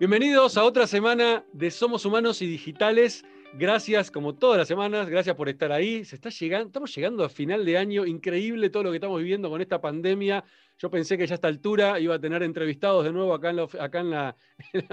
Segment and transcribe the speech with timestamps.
[0.00, 3.24] Bienvenidos a otra semana de Somos Humanos y Digitales.
[3.54, 6.04] Gracias, como todas las semanas, gracias por estar ahí.
[6.04, 9.50] Se está llegando, estamos llegando a final de año, increíble todo lo que estamos viviendo
[9.50, 10.44] con esta pandemia.
[10.78, 13.58] Yo pensé que ya a esta altura iba a tener entrevistados de nuevo acá en,
[13.58, 14.36] acá en, la,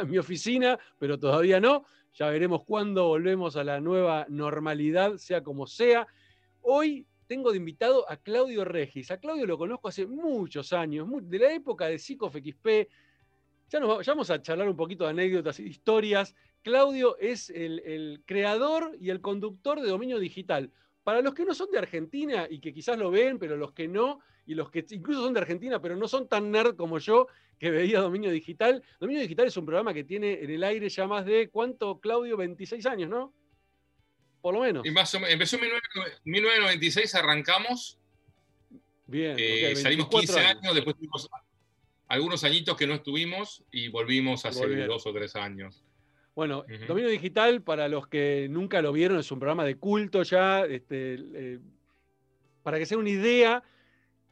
[0.07, 1.85] mi oficina, pero todavía no.
[2.15, 6.07] Ya veremos cuándo volvemos a la nueva normalidad, sea como sea.
[6.61, 9.11] Hoy tengo de invitado a Claudio Regis.
[9.11, 12.89] A Claudio lo conozco hace muchos años, de la época de Psicof XP,
[13.69, 16.35] ya, nos, vamos a charlar un poquito de anécdotas, historias.
[16.61, 20.71] Claudio es el, creador y el conductor de Dominio Digital.
[21.03, 23.87] Para los que no son de Argentina y que quizás lo ven, pero los que
[23.87, 27.27] no, y los que incluso son de Argentina, pero no son tan nerd como yo,
[27.59, 28.83] que veía Dominio Digital.
[28.99, 32.37] Dominio Digital es un programa que tiene en el aire ya más de, ¿cuánto, Claudio?
[32.37, 33.33] 26 años, ¿no?
[34.41, 34.85] Por lo menos.
[34.85, 35.63] Y más empezó en
[36.23, 37.99] 1996, arrancamos.
[39.07, 39.35] Bien.
[39.37, 41.29] Eh, salimos 15 años, después tuvimos
[42.07, 45.83] algunos añitos que no estuvimos y volvimos hace dos o tres años.
[46.35, 50.65] Bueno, Dominio Digital, para los que nunca lo vieron, es un programa de culto ya.
[50.65, 51.59] Este, eh,
[52.61, 53.63] para que se una idea,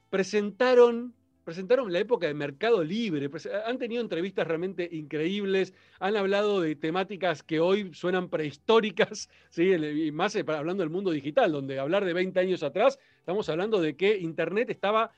[0.10, 1.14] presentaron,
[1.46, 3.30] presentaron la época de Mercado Libre.
[3.66, 9.72] Han tenido entrevistas realmente increíbles, han hablado de temáticas que hoy suenan prehistóricas, ¿sí?
[9.72, 13.80] y más eh, hablando del mundo digital, donde hablar de 20 años atrás, estamos hablando
[13.80, 15.12] de que Internet estaba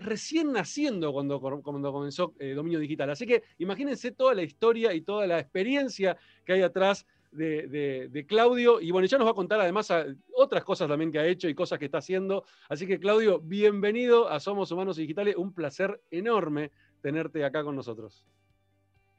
[0.00, 3.10] recién naciendo cuando, cuando comenzó eh, Dominio Digital.
[3.10, 8.80] Así que imagínense toda la historia y toda la experiencia que hay atrás de, Claudio.
[8.80, 9.92] Y bueno, ya nos va a contar además
[10.34, 12.44] otras cosas también que ha hecho y cosas que está haciendo.
[12.68, 15.36] Así que Claudio, bienvenido a Somos Humanos Digitales.
[15.36, 16.70] Un placer enorme
[17.02, 18.24] tenerte acá con nosotros.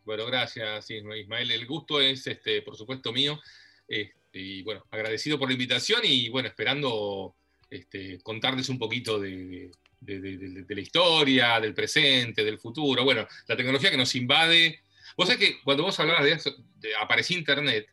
[0.03, 1.51] Bueno, gracias Ismael.
[1.51, 3.39] El gusto es, este, por supuesto, mío.
[3.87, 7.35] Este, y bueno, agradecido por la invitación y bueno, esperando
[7.69, 9.71] este, contarles un poquito de,
[10.01, 13.03] de, la historia, del presente, del futuro.
[13.03, 14.81] Bueno, la tecnología que nos invade.
[15.15, 16.55] Vos sabés que cuando vos hablabas de, eso,
[16.99, 17.87] apareció Internet,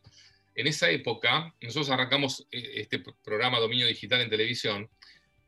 [0.54, 4.88] en esa época nosotros arrancamos eh, este programa Dominio Digital en televisión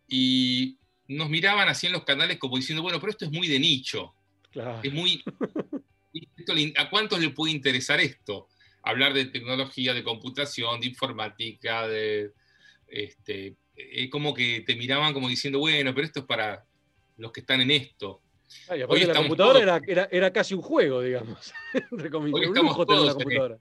[0.07, 0.77] y
[1.09, 4.15] nos miraban así en los canales como diciendo, bueno, pero esto es muy de nicho.
[4.83, 5.25] Es muy...
[6.77, 8.49] ¿A cuántos le puede interesar esto?
[8.83, 12.33] Hablar de tecnología, de computación, de informática, de
[12.89, 13.55] este,
[13.93, 16.65] es como que te miraban como diciendo, bueno, pero esto es para
[17.17, 18.23] los que están en esto.
[18.89, 19.81] Hoy la computadora
[20.11, 21.53] era, casi un juego, digamos.
[22.33, 23.59] Hoy estamos todos la computadora.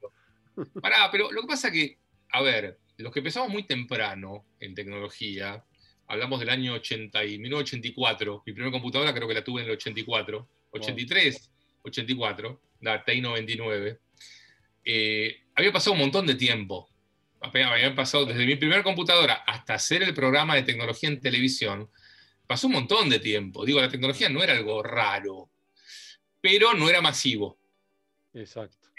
[0.82, 1.98] Pará, pero lo que pasa que,
[2.32, 5.64] a ver, los que empezamos muy temprano en tecnología,
[6.08, 9.74] hablamos del año 80 y 1984, mi primera computadora creo que la tuve en el
[9.74, 11.52] 84, 83,
[11.84, 14.00] 84, la TI 99,
[14.84, 16.89] eh, había pasado un montón de tiempo
[17.42, 21.90] habían pasado desde mi primera computadora hasta hacer el programa de tecnología en televisión,
[22.48, 23.66] pasó un montón de tiempo.
[23.66, 25.50] Digo, la tecnología no era algo raro,
[26.42, 27.58] pero no era masivo.
[28.34, 28.90] Exacto.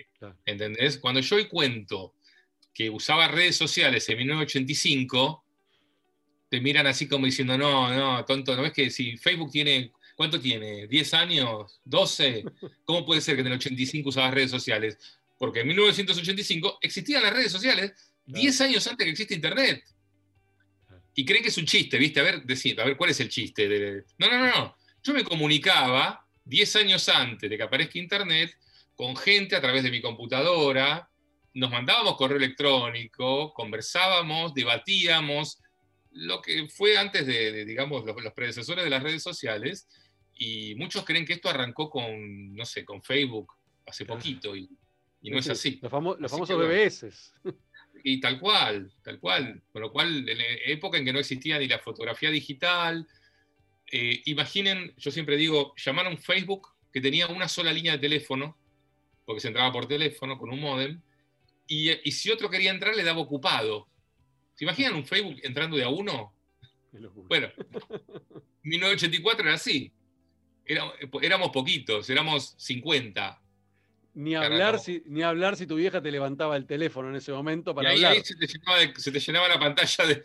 [0.44, 0.98] ¿Entendés?
[0.98, 2.14] Cuando yo hoy cuento
[2.72, 5.44] que usaba redes sociales en 1985,
[6.48, 10.40] te miran así como diciendo, no, no, tonto, ¿no ves que si Facebook tiene, ¿cuánto
[10.40, 10.88] tiene?
[10.88, 11.80] ¿10 años?
[11.86, 12.50] ¿12?
[12.84, 14.98] ¿Cómo puede ser que en el 85 usabas redes sociales?
[15.38, 19.84] Porque en 1985 existían las redes sociales, 10 años antes que existe Internet.
[21.14, 22.20] Y creen que es un chiste, ¿viste?
[22.20, 23.68] A ver, decir, a ver, ¿cuál es el chiste?
[23.68, 24.04] De...
[24.18, 24.76] No, no, no, no.
[25.02, 28.56] Yo me comunicaba 10 años antes de que aparezca Internet
[28.94, 31.10] con gente a través de mi computadora,
[31.54, 35.58] nos mandábamos correo electrónico, conversábamos, debatíamos,
[36.12, 39.88] lo que fue antes de, digamos, los, predecesores de las redes sociales,
[40.34, 43.54] y muchos creen que esto arrancó con, no sé, con Facebook
[43.86, 44.68] hace poquito, y,
[45.22, 45.78] no es así.
[45.82, 47.32] Los, famosos BBS.
[48.02, 49.62] Y tal cual, tal cual.
[49.72, 53.06] Con lo cual, en la época en que no existía ni la fotografía digital,
[53.90, 57.98] eh, imaginen, yo siempre digo, llamar a un Facebook que tenía una sola línea de
[57.98, 58.56] teléfono,
[59.24, 61.00] porque se entraba por teléfono con un modem,
[61.66, 63.88] y, si otro quería entrar le daba ocupado.
[64.54, 66.34] ¿Se imaginan un Facebook entrando de a uno?
[67.28, 67.48] Bueno,
[68.62, 69.92] 1984 era así.
[71.22, 73.40] éramos poquitos, éramos 50.
[74.14, 77.74] Ni hablar, si, ni hablar si tu vieja te levantaba el teléfono en ese momento
[77.74, 80.22] para y ahí, se, te llenaba la pantalla de...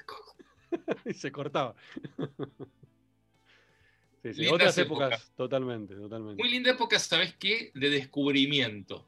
[1.05, 1.75] y se cortaba.
[4.33, 6.41] sí, otras épocas, totalmente, totalmente.
[6.41, 7.71] Muy linda época, ¿sabes qué?
[7.75, 9.07] De descubrimiento.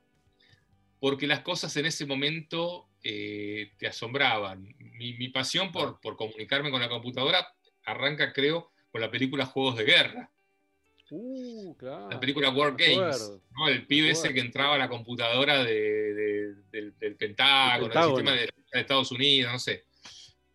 [0.99, 4.75] Porque las cosas en ese momento eh, te asombraban.
[4.77, 7.47] Mi, pasión por, por comunicarme con la computadora
[7.83, 10.31] arranca, creo, con la película Juegos de Guerra.
[11.09, 11.75] Uh,
[12.09, 13.31] la película War Games,
[13.69, 16.63] el pibe ese que entraba a la computadora del,
[17.17, 19.85] Pentágono, del sistema de, Estados Unidos, no sé,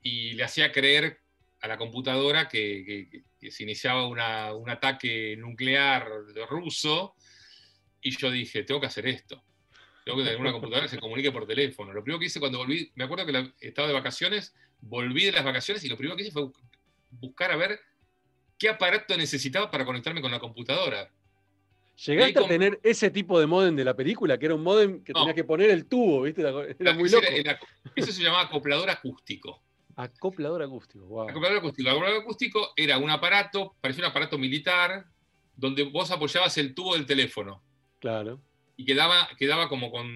[0.03, 1.21] y le hacía creer
[1.61, 6.09] a la computadora que, se iniciaba un ataque nuclear
[6.49, 7.15] ruso,
[8.03, 9.43] y yo dije, tengo que hacer esto.
[10.05, 11.93] Tengo que tener una computadora que se comunique por teléfono.
[11.93, 15.45] Lo primero que hice cuando volví, me acuerdo que estaba de vacaciones, volví de las
[15.45, 16.51] vacaciones y lo primero que hice fue
[17.11, 17.79] buscar a ver
[18.63, 21.11] qué aparato necesitaba para conectarme con la computadora.
[22.07, 25.13] ¿Llegaste a tener ese tipo de modem de la película, que era un modem que
[25.13, 26.43] tenías que poner el tubo, ¿viste?
[26.43, 27.27] Era, muy loco.
[27.97, 29.61] eso se llamaba acoplador acústico.
[29.97, 31.29] Acoplador acústico, wow.
[31.29, 31.91] Acoplador acústico.
[31.91, 35.07] Acoplador acústico era un aparato, parecía un aparato militar,
[35.57, 37.65] donde vos apoyabas el tubo del teléfono.
[37.99, 38.41] Claro.
[38.77, 40.07] Y quedaba, quedaba como con,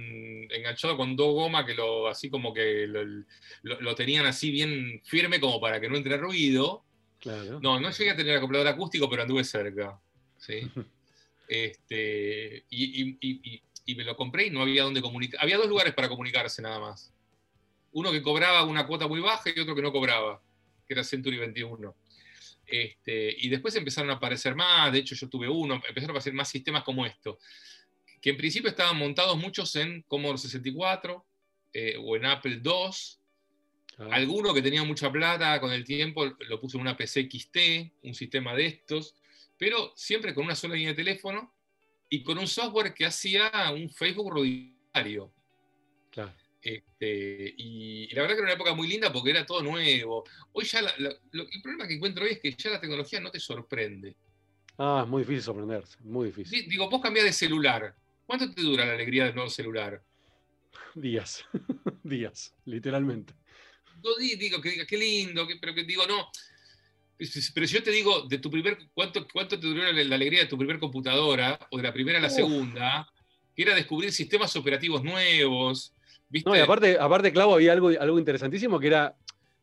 [0.53, 5.61] enganchado con dos gomas que lo, así como que lo, tenían así bien firme como
[5.61, 6.86] para que no entre ruido.
[7.27, 7.59] Claro.
[7.61, 9.99] No, no llegué a tener acoplador acústico, pero anduve cerca.
[10.39, 10.61] ¿sí?
[11.49, 15.43] este, y, y, me lo compré y no había dónde comunicar.
[15.43, 17.13] Había dos lugares para comunicarse nada más.
[17.91, 20.41] Uno que cobraba una cuota muy baja y otro que no cobraba,
[20.87, 21.97] que era Century 21.
[22.65, 26.33] Este, y después empezaron a aparecer más, de hecho yo tuve uno, empezaron a aparecer
[26.33, 27.39] más sistemas como esto,
[28.21, 31.25] que en principio estaban montados muchos en Commodore 64
[31.73, 32.91] eh, o en Apple II.
[33.99, 37.57] Alguno que tenía mucha plata con el tiempo lo puso en una PC XT,
[38.03, 39.15] un sistema de estos,
[39.57, 41.55] pero siempre con una sola línea de teléfono
[42.11, 45.33] y con un software que hacía un Facebook rudimentario.
[46.11, 46.33] Claro.
[46.61, 50.25] Este, y, la verdad que era una época muy linda porque era todo nuevo.
[50.53, 54.17] Hoy ya el problema que encuentro hoy es que ya la tecnología no te sorprende.
[54.79, 56.69] Ah, es muy difícil sorprenderse, muy difícil.
[56.69, 57.95] digo, vos cambiás de celular.
[58.27, 60.03] ¿Cuánto te dura la alegría del nuevo celular?
[60.95, 61.45] Días,
[62.03, 63.33] días, literalmente.
[64.39, 66.29] Digo, que qué lindo, pero que digo, no.
[67.19, 70.47] Pero si yo te digo, de tu primer, ¿cuánto, cuánto te duró la, alegría de
[70.47, 73.09] tu primer computadora o de la primera a la segunda?
[73.55, 75.95] Que era descubrir sistemas operativos nuevos,
[76.45, 79.15] no, y aparte, aparte, Clau, había algo, algo interesantísimo que era,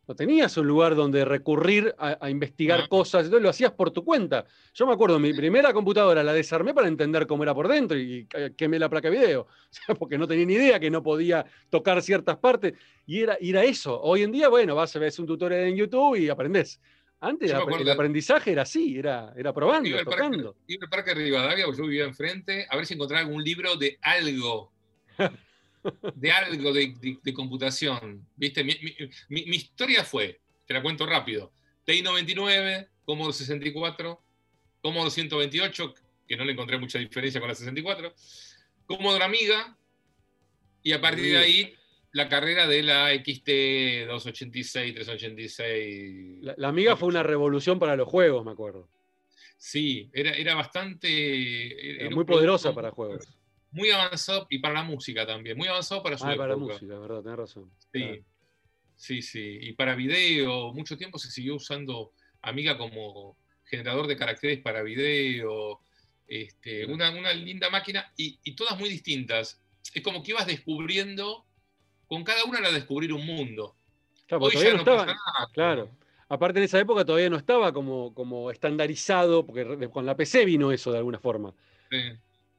[0.08, 4.46] no tenías un lugar donde recurrir a, investigar cosas, entonces lo hacías por tu cuenta.
[4.74, 8.28] Yo me acuerdo, mi primera computadora la desarmé para entender cómo era por dentro y
[8.58, 9.48] quemé la placa de video,
[10.00, 12.74] porque no tenía ni idea que no podía tocar ciertas partes,
[13.06, 14.00] y era, era eso.
[14.02, 16.82] Hoy en día, bueno, vas a ver un tutorial en YouTube y aprendes.
[17.22, 20.54] Antes el, aprendizaje era así, era, era probando, iba tocando.
[20.56, 23.78] Parque, iba al parque de Rivadavia, yo vivía enfrente, a ver si encontraba algún libro
[23.78, 24.74] de algo
[26.16, 28.26] de algo de, computación.
[28.36, 28.64] ¿Viste?
[28.64, 28.76] Mi,
[29.56, 31.52] historia fue, te la cuento rápido,
[31.86, 34.22] TI-99, Commodore 64,
[34.82, 35.94] Commodore 128,
[36.28, 38.14] que no le encontré mucha diferencia con la 64,
[38.86, 39.78] Commodore Amiga,
[40.82, 41.74] y a partir de ahí
[42.12, 46.56] la carrera de la XT 286, 386.
[46.58, 48.90] La, Amiga fue una revolución para los juegos, me acuerdo.
[49.58, 52.02] Sí, era, era bastante...
[52.02, 53.28] Era, muy poderosa para juegos
[53.74, 56.98] muy avanzado y para la música también, muy avanzado para su ah, para la música,
[56.98, 57.72] verdad, tenés razón.
[57.92, 58.24] Sí,
[58.96, 59.58] sí, sí.
[59.62, 62.12] Y para video, mucho tiempo se siguió usando
[62.42, 65.80] Amiga como generador de caracteres para video.
[66.28, 69.62] Este, una, linda máquina y, todas muy distintas.
[69.94, 71.46] Es como que ibas descubriendo,
[72.08, 73.76] con cada una era descubrir un mundo.
[74.28, 75.16] Claro, Hoy ya no, estaba,
[75.54, 75.90] Claro.
[76.30, 80.72] Aparte en esa época todavía no estaba como, como estandarizado, porque con la PC vino
[80.72, 81.54] eso de alguna forma.
[81.90, 81.98] Sí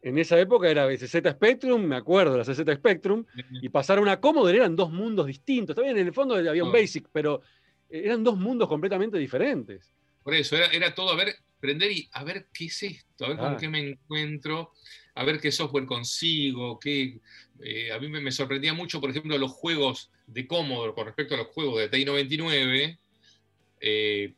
[0.04, 3.24] en esa época era CZ Spectrum, me acuerdo, la CZ Spectrum,
[3.62, 5.74] y pasar a una Commodore eran dos mundos distintos.
[5.74, 7.40] También en el fondo había un Basic, pero
[7.88, 9.94] eran dos mundos completamente diferentes.
[10.22, 13.38] Por eso, era, todo a ver, prender y a ver qué es esto, a ver
[13.38, 14.72] con qué me encuentro,
[15.14, 17.20] a ver qué software consigo, qué,
[17.62, 21.38] eh, a mí me, sorprendía mucho, por ejemplo, los juegos de Commodore con respecto a
[21.38, 22.98] los juegos de TI-99.
[23.80, 24.34] Eh,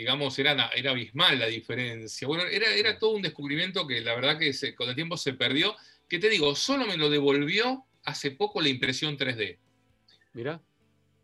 [0.00, 2.26] digamos, era, era abismal la diferencia.
[2.26, 5.76] Bueno, era, era todo un descubrimiento que la verdad que con el tiempo se perdió,
[6.08, 9.58] que te digo, solo me lo devolvió hace poco la impresión 3D.
[10.32, 10.60] Mira.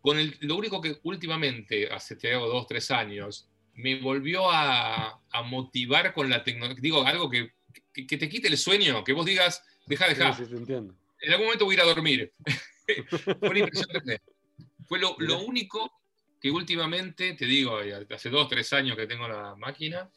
[0.02, 5.21] Con el, lo único que últimamente, hace te hago dos, tres años, me volvió a,
[5.47, 6.80] motivar con la tecnología.
[6.80, 7.52] Digo, algo que,
[7.92, 10.35] que, te quite el sueño, que vos digas, deja, deja.
[10.35, 10.95] Sí, sí, entiendo.
[11.21, 12.33] En algún momento voy a ir a dormir.
[13.40, 14.21] Fue la impresión 3D.
[14.87, 15.90] Fue lo, lo único
[16.40, 17.78] que últimamente, te digo,
[18.11, 20.11] hace dos, tres años que tengo la máquina,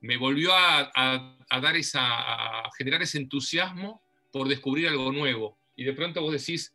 [0.00, 5.58] me volvió a, dar esa, a generar ese entusiasmo por descubrir algo nuevo.
[5.76, 6.74] Y de pronto vos decís,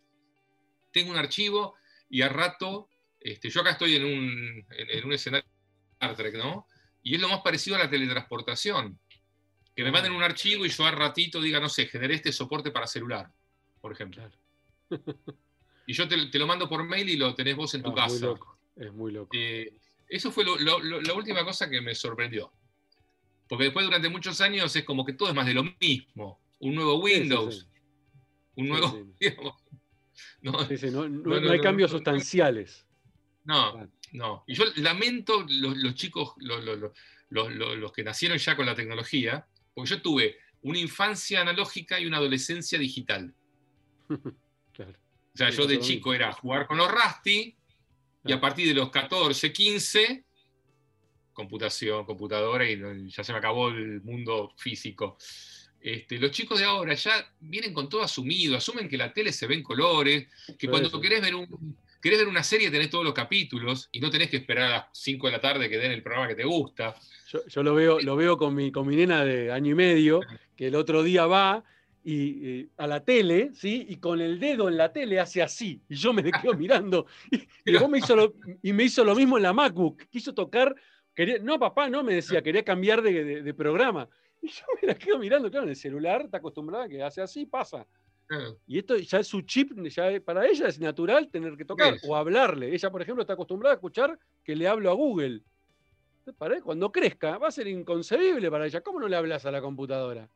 [0.91, 1.75] tengo un archivo
[2.10, 6.36] y a rato, este, yo acá estoy en un, en, un escenario de Star Trek,
[6.36, 6.67] ¿no?
[7.03, 9.00] Y es lo más parecido a la teletransportación.
[9.75, 9.93] Que me ah.
[9.93, 13.31] manden un archivo y yo a ratito diga, no sé, generé este soporte para celular,
[13.79, 14.29] por ejemplo.
[15.88, 18.33] y yo te, lo mando por mail y lo tenés vos en tu ah, casa.
[18.75, 19.29] Es muy loco.
[19.33, 19.73] Eh,
[20.07, 22.51] eso fue la última cosa que me sorprendió.
[23.47, 26.39] Porque después durante muchos años es como que todo es más de lo mismo.
[26.59, 27.67] Un nuevo Windows.
[28.55, 29.07] Un nuevo...
[30.41, 30.67] no,
[31.09, 32.85] no, hay cambios sustanciales.
[33.43, 34.43] No, no.
[34.47, 40.37] Y yo lamento los, chicos, los, que nacieron ya con la tecnología, porque yo tuve
[40.61, 43.33] una infancia analógica y una adolescencia digital.
[44.73, 44.99] claro.
[45.33, 47.55] O sea, yo de chico era jugar con los Rusty
[48.23, 50.23] y a partir de los 14, 15,
[51.33, 55.17] computación, computadora y ya se me acabó el mundo físico.
[55.79, 59.47] Este, los chicos de ahora ya vienen con todo asumido, asumen que la tele se
[59.47, 63.15] ve en colores, que cuando querés ver, un, querés ver una serie tenés todos los
[63.15, 66.03] capítulos y no tenés que esperar a las 5 de la tarde que den el
[66.03, 66.95] programa que te gusta.
[67.47, 70.19] Yo, lo, veo, lo veo con mi, con mi nena de año y medio,
[70.55, 71.63] que el otro día va
[72.03, 73.86] y, a la tele, ¿sí?
[73.89, 75.81] Y con el dedo en la tele hace así.
[75.88, 77.05] Y yo me quedo mirando.
[77.29, 80.03] Y, me hizo lo, y me hizo lo mismo en la MacBook.
[80.10, 80.75] Quiso tocar.
[81.13, 84.08] Quería, no, papá, no, me decía, quería cambiar de, programa.
[84.41, 87.22] Y yo me la quedo mirando, claro, en el celular está acostumbrada a que hace
[87.22, 87.86] así, pasa.
[88.65, 92.15] Y esto ya es su chip, ya para ella es natural tener que tocar o
[92.15, 92.74] hablarle.
[92.74, 95.41] Ella, por ejemplo, está acostumbrada a escuchar que le hablo a Google.
[96.63, 98.81] Cuando crezca, va a ser inconcebible para ella.
[98.81, 100.29] ¿Cómo no le hablas a la computadora?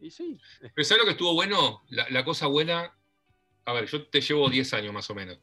[0.00, 0.38] Y sí.
[0.60, 1.82] Pero ¿sabes lo que estuvo bueno?
[1.88, 2.94] La, cosa buena,
[3.64, 5.38] a ver, yo te llevo 10 años más o menos.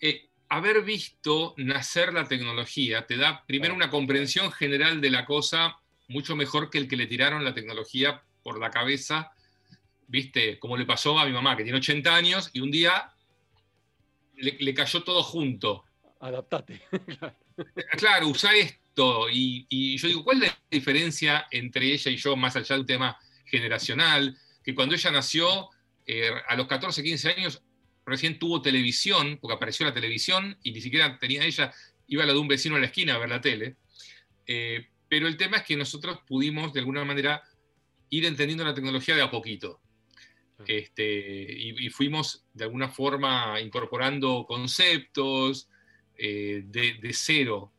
[0.00, 5.78] Eh, haber visto nacer la tecnología te da primero una comprensión general de la cosa
[6.08, 9.32] mucho mejor que el que le tiraron la tecnología por la cabeza,
[10.06, 13.14] viste, como le pasó a mi mamá, que tiene 80 años, y un día
[14.36, 15.84] le, cayó todo junto.
[16.20, 16.82] Adaptate.
[17.96, 18.83] claro, usa esto
[19.32, 22.86] y, yo digo, ¿cuál es la diferencia entre ella y yo, más allá de un
[22.86, 24.36] tema generacional?
[24.62, 25.70] Que cuando ella nació,
[26.06, 27.62] eh, a los 14, 15 años,
[28.06, 31.72] recién tuvo televisión, porque apareció la televisión y ni siquiera tenía ella,
[32.06, 33.76] iba a la de un vecino a la esquina a ver la tele.
[34.46, 37.42] Eh, pero el tema es que nosotros pudimos, de alguna manera,
[38.10, 39.80] ir entendiendo la tecnología de a poquito.
[40.66, 45.68] Este, y, fuimos de alguna forma incorporando conceptos
[46.16, 47.73] eh, de, de, cero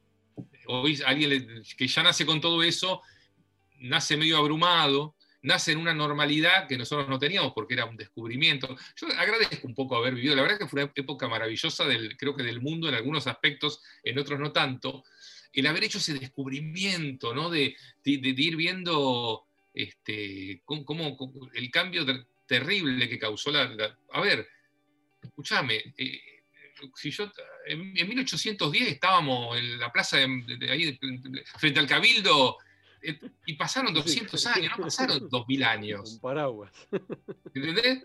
[0.67, 3.01] hoy alguien que ya nace con todo eso,
[3.79, 8.75] nace medio abrumado, nace en una normalidad que nosotros no teníamos porque era un descubrimiento.
[8.95, 12.36] Yo agradezco un poco haber vivido, la verdad que fue una época maravillosa, del, creo
[12.36, 15.03] que del mundo en algunos aspectos, en otros no tanto,
[15.53, 17.50] el haber hecho ese descubrimiento, ¿no?
[17.50, 21.17] de, ir viendo este, cómo,
[21.53, 22.05] el cambio
[22.45, 23.98] terrible que causó la...
[24.12, 24.48] a ver,
[25.22, 26.22] escúchame, eh,
[26.96, 27.32] si yo,
[27.65, 31.00] en, 1810 estábamos en la plaza de, ahí,
[31.58, 32.58] frente al Cabildo
[33.01, 36.13] eh, y pasaron 200 años, no pasaron 2000 años.
[36.13, 36.72] Un paraguas.
[37.53, 38.03] ¿Entendés?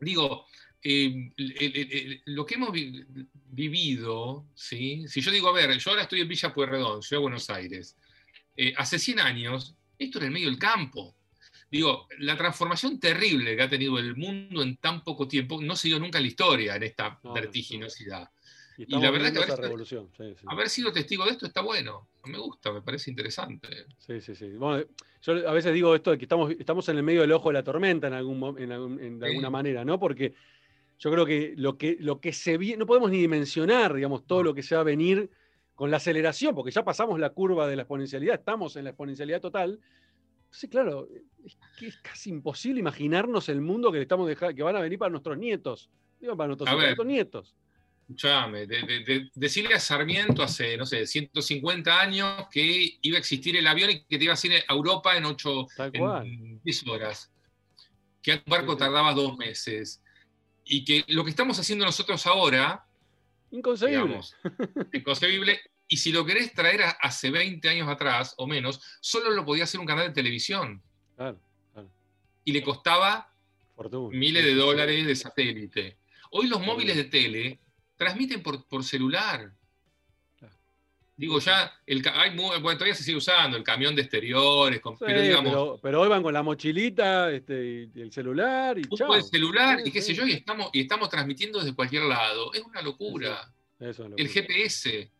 [0.00, 0.46] Digo,
[0.82, 1.30] eh,
[2.26, 5.06] lo que hemos vivido, ¿sí?
[5.06, 7.96] si yo digo, a ver, yo ahora estoy en Villa Pueyrredón, ciudad de Buenos Aires,
[8.56, 11.14] eh, hace 100 años, esto era en medio del campo.
[11.72, 15.88] Digo, la transformación terrible que ha tenido el mundo en tan poco tiempo no se
[15.88, 18.28] dio nunca en la historia, en esta vertiginosidad.
[18.76, 19.38] Y, la verdad que
[20.46, 22.08] haber, sido testigo de esto está bueno.
[22.26, 23.86] Me gusta, me parece interesante.
[23.96, 24.50] Sí, sí, sí.
[24.50, 24.84] Bueno,
[25.22, 27.54] yo a veces digo esto de que estamos, estamos en el medio del ojo de
[27.54, 29.98] la tormenta en, algún, en, de alguna manera, ¿no?
[29.98, 30.34] Porque
[30.98, 34.42] yo creo que lo que, lo que se viene, no podemos ni dimensionar, digamos, todo
[34.42, 35.30] lo que se va a venir
[35.74, 39.40] con la aceleración, porque ya pasamos la curva de la exponencialidad, estamos en la exponencialidad
[39.40, 39.80] total,
[40.52, 41.08] Sí, claro,
[41.44, 44.98] es que es casi imposible imaginarnos el mundo que estamos dejando, que van a venir
[44.98, 45.90] para nuestros nietos.
[46.20, 47.56] Digo, para nuestros, nietos.
[48.02, 53.66] Escuchame, de, decirle a Sarmiento hace, no sé, 150 años que iba a existir el
[53.66, 57.32] avión y que te iba a ir a Europa en 8, en 10 horas.
[58.20, 60.02] Que un barco tardaba dos meses.
[60.64, 62.84] Y que lo que estamos haciendo nosotros ahora.
[63.50, 64.20] Inconcebible.
[64.92, 65.60] inconcebible.
[65.92, 69.78] Y si lo querés traer hace 20 años atrás o menos, solo lo podía hacer
[69.78, 70.82] un canal de televisión.
[72.44, 73.30] Y le costaba
[74.10, 75.98] miles de dólares de satélite.
[76.30, 77.58] Hoy los móviles de tele
[77.94, 79.52] transmiten por, por celular.
[81.14, 82.02] Digo, ya, el,
[82.34, 86.32] bueno, todavía se sigue usando el camión de exteriores, pero, digamos, pero, hoy van con
[86.32, 89.14] la mochilita este, y el celular y chao.
[89.14, 92.50] el celular y qué sé yo, y estamos, y estamos transmitiendo desde cualquier lado.
[92.54, 93.52] Es una locura.
[93.78, 95.10] el GPS.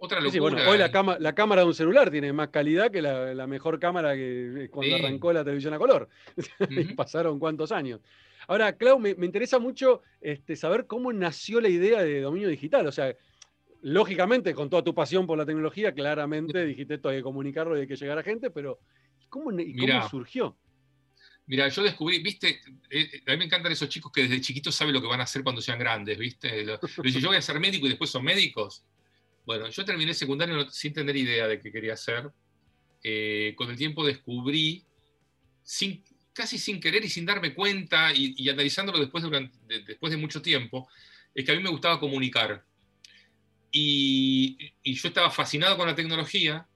[0.00, 0.40] Otra locura.
[0.40, 4.14] bueno, hoy la, la, cámara de un celular tiene más calidad que la, mejor cámara
[4.14, 6.08] que cuando arrancó la televisión a color.
[6.96, 8.00] Pasaron cuántos años.
[8.46, 12.86] Ahora, Clau, me, interesa mucho este, saber cómo nació la idea de dominio digital.
[12.86, 13.14] O sea,
[13.82, 17.80] lógicamente, con toda tu pasión por la tecnología, claramente dijiste esto hay que comunicarlo y
[17.80, 18.78] hay que llegar a gente, pero
[19.28, 19.50] ¿cómo,
[20.08, 20.56] surgió?
[21.46, 24.94] Mira, yo descubrí, viste, eh, a mí me encantan esos chicos que desde chiquitos saben
[24.94, 26.64] lo que van a hacer cuando sean grandes, viste.
[26.64, 28.84] yo voy a ser médico y después son médicos.
[29.48, 32.30] Bueno, yo terminé secundario sin tener idea de qué quería hacer.
[33.02, 34.84] Eh, con el tiempo descubrí,
[35.62, 39.50] sin, casi sin querer y sin darme cuenta, y, analizándolo después de,
[39.86, 40.86] después de mucho tiempo,
[41.34, 42.62] es que a mí me gustaba comunicar.
[43.72, 46.68] Y, yo estaba fascinado con la tecnología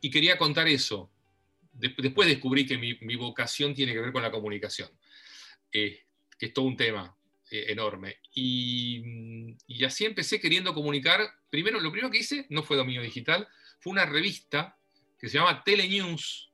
[0.00, 1.10] y quería contar eso.
[1.72, 4.90] después descubrí que mi, mi, vocación tiene que ver con la comunicación.
[5.72, 6.04] eh,
[6.38, 7.16] que es todo un tema
[7.50, 8.18] eh, enorme.
[8.34, 11.20] Y, y, así empecé queriendo comunicar.
[11.48, 13.46] Primero, lo primero que hice no fue dominio digital,
[13.78, 14.76] fue una revista
[15.18, 16.50] que se llama Telenews,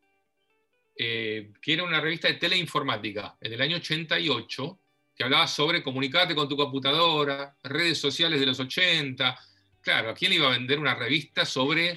[0.97, 4.81] eh, que era una revista de teleinformática en el año 88,
[5.15, 9.39] que hablaba sobre comunicarte con tu computadora, redes sociales de los 80.
[9.81, 11.97] Claro, ¿a quién le iba a vender una revista sobre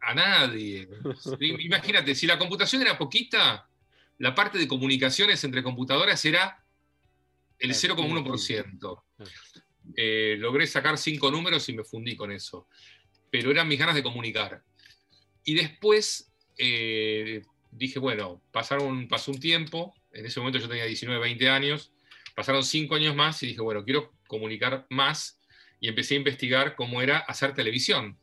[0.00, 0.88] a nadie.
[1.40, 3.68] Imagínate, si la computación era poquita,
[4.18, 6.59] la parte de comunicaciones entre computadoras era
[7.60, 9.02] el 0,1%.
[9.96, 12.66] Eh, logré sacar cinco números y me fundí con eso.
[13.30, 14.62] Pero eran mis ganas de comunicar.
[15.44, 21.20] Y después eh, dije, bueno, pasaron, pasó un tiempo, en ese momento yo tenía 19,
[21.20, 21.92] 20 años,
[22.34, 25.40] pasaron cinco años más y dije, bueno, quiero comunicar más
[25.80, 28.18] y empecé a investigar cómo era hacer televisión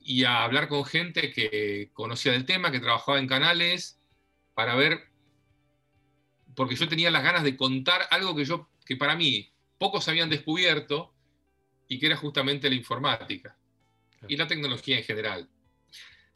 [0.00, 3.98] y a hablar con gente que conocía del tema, que trabajaba en canales,
[4.54, 5.08] para ver,
[6.54, 10.30] porque yo tenía las ganas de contar algo que yo, que para mí pocos habían
[10.30, 11.12] descubierto
[11.88, 13.56] y que era justamente la informática
[14.28, 15.48] y la tecnología en general.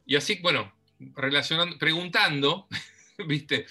[0.05, 0.73] Y así, bueno,
[1.15, 2.67] relacionando, preguntando,
[3.27, 3.65] viste,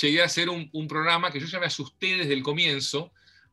[0.00, 3.12] llegué a hacer un, un programa que yo ya me asusté desde el comienzo,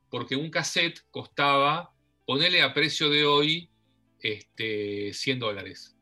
[0.09, 1.93] porque un cassette costaba,
[2.25, 3.69] ponerle a precio de hoy,
[4.19, 5.95] este, 100 dólares.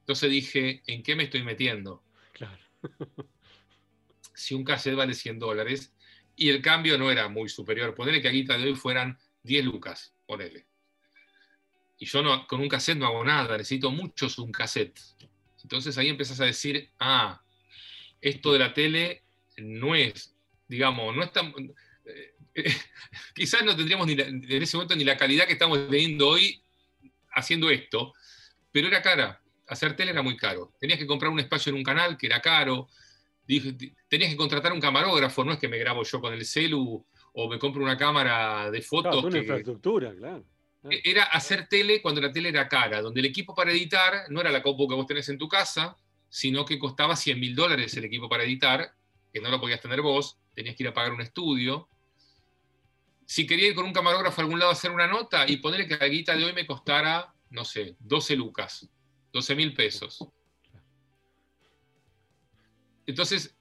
[0.00, 2.04] Entonces dije, ¿en qué me estoy metiendo?
[2.32, 2.62] Claro.
[4.36, 5.94] si un cassette vale 100 dólares
[6.36, 9.64] y el cambio no era muy superior, ponele que a guita de hoy fueran 10
[9.64, 10.66] lucas, ponele.
[11.98, 15.00] Y yo con un cassette no hago nada, necesito muchos un cassette.
[15.62, 17.42] Entonces ahí empezás a decir, ah,
[18.20, 19.24] esto de la tele
[19.56, 20.36] no es,
[20.68, 21.52] digamos, no es tan...
[22.04, 22.34] Eh,
[23.34, 26.62] quizás no tendríamos ni en ese momento ni la calidad que estamos teniendo hoy
[27.32, 28.12] haciendo esto,
[28.70, 29.40] pero era cara.
[29.68, 30.74] Hacer tele era muy caro.
[30.78, 32.88] Tenías que comprar un espacio en un canal que era caro.
[33.46, 37.48] Tenías que contratar un camarógrafo, no es que me grabo yo con el celu o
[37.48, 39.24] me compro una cámara de fotos.
[39.24, 40.44] una infraestructura, claro.
[40.90, 44.40] E-, era hacer tele cuando la tele era cara, donde el equipo para editar no
[44.40, 45.96] era la compu que vos tenés en tu casa,
[46.28, 48.92] sino que costaba 100 mil dólares el equipo para editar,
[49.32, 51.88] que no lo podías tener vos, tenías que ir a pagar un estudio
[53.26, 55.88] si quería ir con un camarógrafo a algún lado a hacer una nota y ponerle
[55.88, 58.88] que la guita de hoy me costara, no sé, 12 lucas,
[59.32, 60.24] 12 mil pesos.
[63.06, 63.56] Entonces,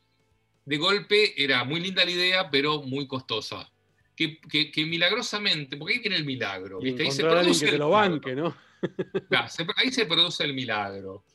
[0.66, 3.72] de golpe era muy linda la idea, pero muy costosa.
[4.16, 4.40] Que,
[4.88, 6.80] milagrosamente, porque ahí viene el milagro.
[6.82, 8.56] Ahí se produce que lo banque, ¿no?
[9.76, 11.26] ahí se produce el milagro.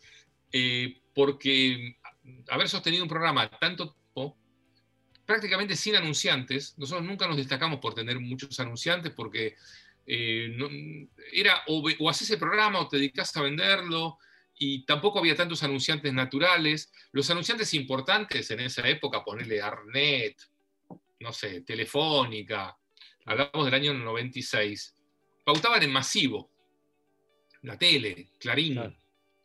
[0.52, 1.98] Eh, porque
[2.48, 3.96] haber sostenido un programa tanto
[5.30, 6.74] prácticamente sin anunciantes.
[6.76, 9.54] Nosotros nunca nos destacamos por tener muchos anunciantes porque
[10.04, 14.18] eh, era o, haces el programa o te dedicas a venderlo
[14.62, 16.92] y tampoco había tantos anunciantes naturales.
[17.12, 20.36] Los anunciantes importantes en esa época, ponerle Arnet,
[21.18, 22.76] no sé, Telefónica,
[23.24, 24.94] hablamos del año 96,
[25.46, 26.50] pautaban en masivo.
[27.62, 28.94] La tele, Clarín.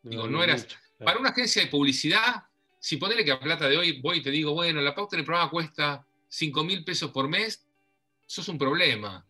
[0.03, 0.57] Digo, no, era,
[0.99, 2.43] Para una agencia de publicidad,
[2.77, 5.25] si ponele que a plata de hoy voy y te digo, bueno, la pauta del
[5.25, 7.65] programa cuesta 5 mil pesos por mes,
[8.27, 9.25] eso es un problema.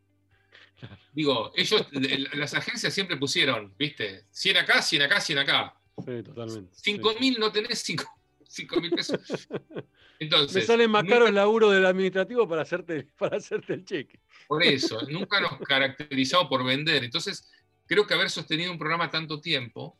[1.13, 1.87] Digo, ellos,
[2.33, 4.25] las agencias siempre pusieron, ¿viste?
[4.31, 5.75] 100 acá, 100 acá, 100 acá.
[6.05, 6.71] Sí, totalmente.
[6.75, 9.19] 5 mil no tenés 5 mil pesos.
[10.19, 14.19] Entonces, Me sale más caro el laburo del administrativo para hacerte, para hacerte el cheque.
[14.47, 17.03] Por eso, nunca nos caracterizado por vender.
[17.03, 17.49] Entonces,
[17.85, 19.97] creo que haber sostenido un programa tanto tiempo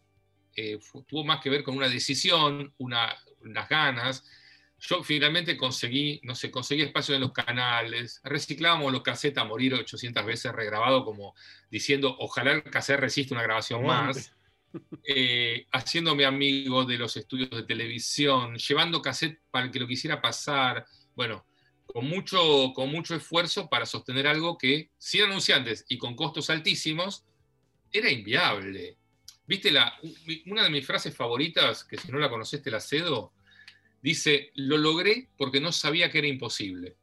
[0.56, 4.24] eh, tuvo más que ver con una decisión, una, unas ganas.
[4.80, 9.74] Yo finalmente conseguí, no sé, conseguí espacio en los canales, reciclábamos los cassettes a morir
[9.74, 11.34] 800 veces regrabado, como
[11.72, 14.32] diciendo, ojalá el cassette resista una grabación más.
[15.08, 20.22] Eh, haciéndome amigo de los estudios de televisión, llevando cassette para el que lo quisiera
[20.22, 20.86] pasar.
[21.16, 21.46] Bueno,
[21.86, 27.24] con mucho, con mucho esfuerzo para sostener algo que, sin anunciantes y con costos altísimos,
[27.92, 28.98] era inviable.
[29.48, 29.94] ¿Viste la,
[30.48, 33.32] una de mis frases favoritas, que si no la conociste la cedo?
[34.06, 36.96] Dice, lo logré porque no sabía que era imposible.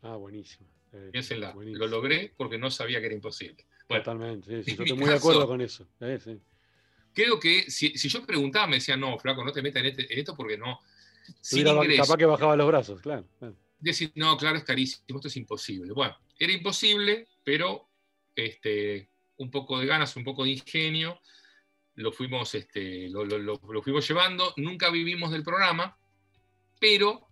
[0.00, 0.66] Ah, buenísimo.
[0.90, 1.12] Eh,
[1.52, 3.66] lo logré porque no sabía que era imposible.
[3.86, 5.86] Totalmente, sí, estoy muy de acuerdo con eso.
[6.00, 6.38] Eh,
[7.12, 10.34] creo que si, yo preguntaba, me decían, no, flaco, no te metas en, este, esto
[10.34, 10.80] porque no.
[11.42, 11.62] Sin
[11.94, 13.26] capaz que bajaba los brazos, claro.
[13.78, 15.92] Decir, no, claro, es carísimo, esto es imposible.
[15.92, 17.90] Bueno, era imposible, pero
[18.34, 21.20] este, un poco de ganas, un poco de ingenio
[21.96, 25.98] lo fuimos, este, lo, fuimos llevando, nunca vivimos del programa,
[26.78, 27.28] pero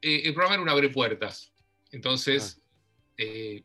[0.00, 1.52] eh, el programa era un abre puertas.
[1.90, 3.14] Entonces, ah.
[3.18, 3.62] eh,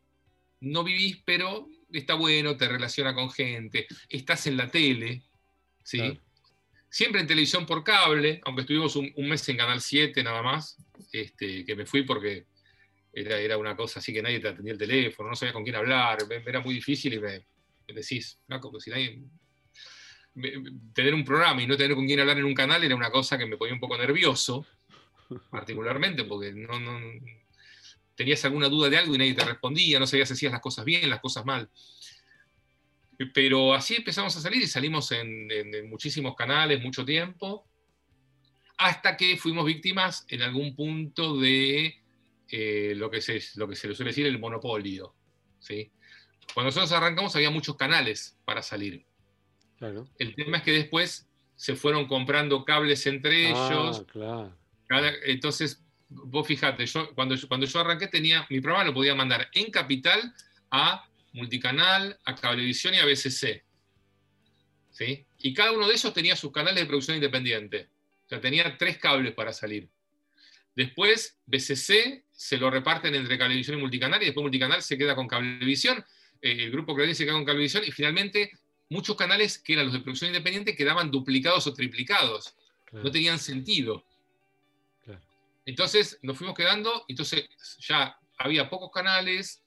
[0.60, 5.22] no vivís, pero está bueno, te relaciona con gente, estás en la tele,
[5.82, 6.18] ¿sí?
[6.88, 10.76] Siempre en televisión por cable, aunque estuvimos un, mes en Canal 7 nada más,
[11.10, 12.46] este, que me fui porque
[13.12, 15.76] era, era, una cosa así que nadie te atendía el teléfono, no sabía con quién
[15.76, 17.46] hablar, era muy difícil y me,
[17.88, 19.22] decís, flaco, si nadie...
[20.94, 23.36] tener un programa y no tener con quién hablar en un canal era una cosa
[23.36, 24.66] que me ponía un poco nervioso,
[25.50, 27.00] particularmente, porque no, no
[28.14, 30.84] tenías alguna duda de algo y nadie te respondía, no sabías si hacías las cosas
[30.84, 31.68] bien, las cosas mal.
[33.34, 35.48] Pero así empezamos a salir y salimos en,
[35.88, 37.66] muchísimos canales, mucho tiempo,
[38.78, 42.00] hasta que fuimos víctimas en algún punto de
[42.48, 45.14] eh, lo, que se, lo que se le suele decir el monopolio.
[45.60, 45.90] ¿sí?
[46.52, 49.04] Cuando nosotros arrancamos había muchos canales para salir.
[50.18, 54.04] El tema es que después se fueron comprando cables entre ah, ellos.
[54.12, 54.56] Claro.
[55.24, 59.70] Entonces, vos fijate, yo, cuando, cuando yo arranqué tenía, mi programa lo podía mandar en
[59.70, 60.34] capital
[60.70, 63.64] a multicanal, a Cablevisión y a BCC.
[64.90, 65.24] ¿Sí?
[65.38, 67.88] Y cada uno de esos tenía sus canales de producción independiente.
[68.26, 69.88] O sea, tenía tres cables para salir.
[70.74, 75.28] Después, BCC se lo reparten entre Cablevisión y Multicanal, y después Multicanal se queda con
[75.28, 76.04] Cablevisión,
[76.40, 78.50] eh, el grupo Clarín se queda con Cablevisión, y finalmente
[78.88, 82.54] muchos canales que eran los de producción independiente quedaban duplicados o triplicados.
[82.92, 84.04] No tenían sentido.
[85.64, 87.48] Entonces nos fuimos quedando, entonces
[87.78, 89.62] ya había pocos canales,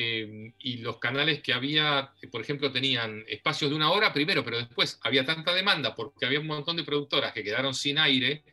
[0.00, 4.58] Em, y los canales que había, por ejemplo, tenían espacios de una hora primero, pero
[4.58, 8.44] después había tanta demanda porque había un montón de productoras que quedaron sin aire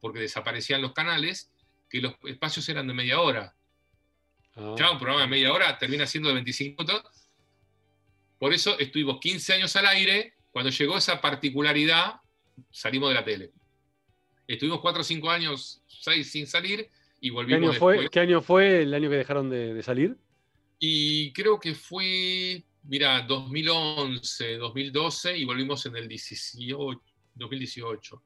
[0.00, 1.50] porque desaparecían los canales,
[1.90, 3.52] que los espacios eran de media hora.
[4.54, 4.76] Ah.
[4.78, 7.28] Ya un programa de media hora termina siendo de 25 minutos.
[8.38, 10.34] Por eso estuvimos 15 años al aire.
[10.52, 12.20] Cuando llegó esa particularidad,
[12.70, 13.50] salimos de la tele.
[14.54, 16.88] Estuvimos 4 o 5 años, 6 sin salir
[17.20, 17.60] y volvimos.
[17.60, 20.16] ¿Qué año, fue, ¿Qué año fue el año que dejaron de salir?
[20.84, 27.00] Y creo que fue, mira, 2011, 2012 y volvimos en el 18,
[27.36, 28.22] 2018.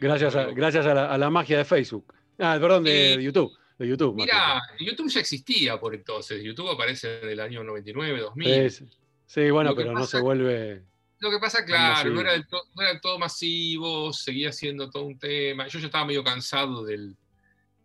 [0.00, 2.14] Gracias, a, gracias a la, magia de Facebook.
[2.38, 3.52] Ah, perdón, de, YouTube.
[3.78, 6.42] De YouTube mira, YouTube ya existía por entonces.
[6.42, 8.70] YouTube aparece en el año 99, 2000.
[9.26, 10.82] Sí, bueno, pero no se vuelve.
[11.18, 15.18] Lo que pasa, claro, no era, del no era todo masivo, seguía siendo todo un
[15.18, 15.66] tema.
[15.68, 17.16] Yo ya estaba medio cansado del.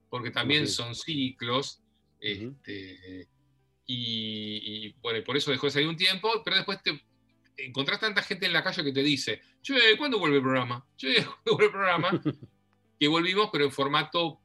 [0.10, 1.82] Porque también son ciclos.
[2.20, 3.28] Este,
[3.86, 7.02] y, bueno, por eso dejó de salir un tiempo, pero después te
[7.58, 10.86] encontrás tanta gente en la calle que te dice, che, ¿cuándo vuelve el programa?
[10.98, 12.12] Che, ¿cuándo vuelve el programa?
[13.00, 14.39] que volvimos, pero en formato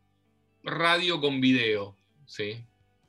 [0.62, 1.96] radio con video,
[2.26, 2.64] ¿sí?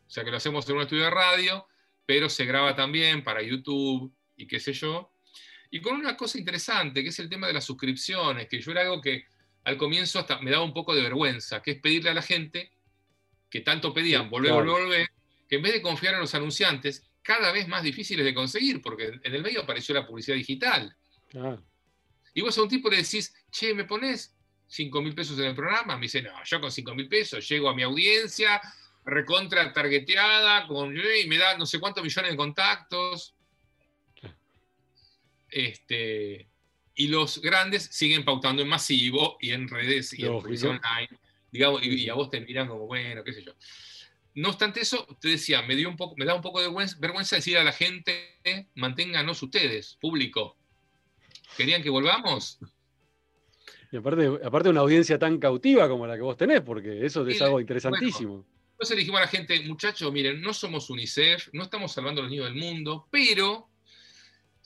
[0.06, 1.68] O sea que lo hacemos en un estudio de radio,
[2.06, 5.12] pero se graba también para YouTube y qué sé yo.
[5.72, 8.82] Y con una cosa interesante, que es el tema de las suscripciones, que yo era
[8.82, 9.26] algo que
[9.66, 12.72] al comienzo hasta me daba un poco de vergüenza, que es pedirle a la gente
[13.50, 15.08] que tanto pedían, volver, volver, volver,
[15.48, 19.20] que en vez de confiar en los anunciantes, cada vez más difíciles de conseguir, porque
[19.22, 20.96] en el medio apareció la publicidad digital.
[22.34, 24.34] Y vos a un tipo le decís, che, ¿me pones
[24.68, 25.96] 5 mil pesos en el programa?
[25.96, 28.62] Me dice, no, yo con 5 mil pesos llego a mi audiencia,
[29.04, 33.36] recontra targeteada, con, y me da no sé cuántos millones de contactos.
[35.50, 36.48] Este,
[36.96, 41.10] y los grandes siguen pautando en masivo y en redes y en online.
[41.52, 43.54] Digamos, y, y, a vos te miran como, bueno, qué sé yo.
[44.38, 47.38] No obstante eso, te decía, me, dio un poco, me da un poco de vergüenza
[47.38, 48.38] decir a la gente,
[48.76, 50.58] manténganos ustedes, público.
[51.56, 52.60] ¿Querían que volvamos?
[53.92, 57.42] Y aparte, aparte una audiencia tan cautiva como la que vos tenés, porque eso es
[57.42, 58.46] algo interesantísimo.
[58.74, 62.24] entonces le dijimos a la gente, muchachos, miren, no somos UNICEF, no estamos salvando a
[62.24, 63.67] los niños del mundo, pero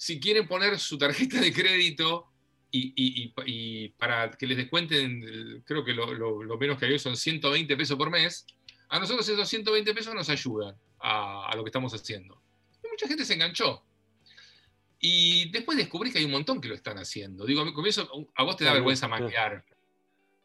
[0.01, 2.25] si quieren poner su tarjeta de crédito
[2.71, 7.95] y, para que les descuenten, creo que lo, lo menos que hay son 120 pesos
[7.95, 8.47] por mes,
[8.89, 12.41] a nosotros esos 120 pesos nos ayudan a, lo que estamos haciendo.
[12.83, 13.85] Y mucha gente se enganchó.
[14.99, 17.45] Y después descubrí que hay un montón que lo están haciendo.
[17.45, 19.63] Digo, comienzo, a vos te da vergüenza maquillar.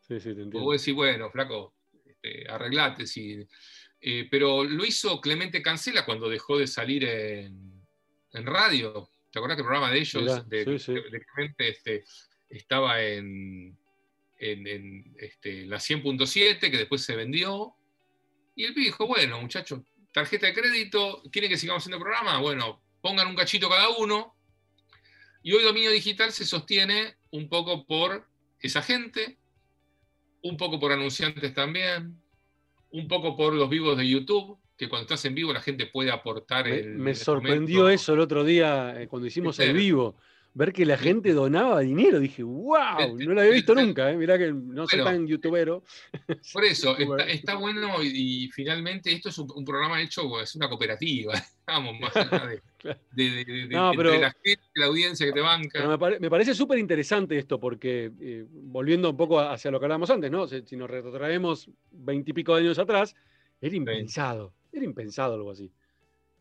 [0.03, 0.61] Sí, sí, te entiendo.
[0.61, 1.73] vos decís, bueno, flaco,
[2.05, 3.05] este, arreglate.
[4.03, 7.73] Eh, pero lo hizo Clemente Cancela cuando dejó de salir en,
[8.33, 9.09] radio.
[9.37, 12.05] ¿Te acuerdas que el programa de ellos, de, Clemente, este,
[12.49, 13.77] estaba en,
[14.39, 17.75] en, este, la 100.7, que después se vendió,
[18.55, 22.39] y el pibe dijo, bueno, muchachos, tarjeta de crédito, ¿quieren que sigamos haciendo programa?
[22.39, 24.35] Bueno, pongan un cachito cada uno.
[25.43, 28.27] Y hoy Dominio Digital se sostiene un poco por
[28.61, 29.37] esa gente,
[30.41, 32.19] un poco por anunciantes también,
[32.89, 36.11] un poco por los vivos de YouTube, que cuando estás en vivo la gente puede
[36.11, 36.69] aportar.
[36.69, 40.17] Me, me sorprendió eso el otro día eh, cuando hicimos el vivo.
[40.57, 42.19] ver que la gente donaba dinero.
[42.19, 44.17] Dije, wow, no lo había visto nunca, ¿eh?
[44.17, 45.85] mirá que no soy tan youtubero.
[46.53, 46.97] Por eso,
[47.29, 51.35] está, bueno y, finalmente esto es un, programa hecho, es una cooperativa,
[51.67, 55.99] vamos, más allá de, la gente, la audiencia que te banca.
[56.21, 60.31] Me, parece súper interesante esto, porque eh, volviendo un poco hacia lo que hablábamos antes,
[60.31, 60.49] ¿no?
[60.49, 63.15] Si, nos retrotraemos veintipico de años atrás,
[63.61, 65.71] era impensado, era impensado algo así.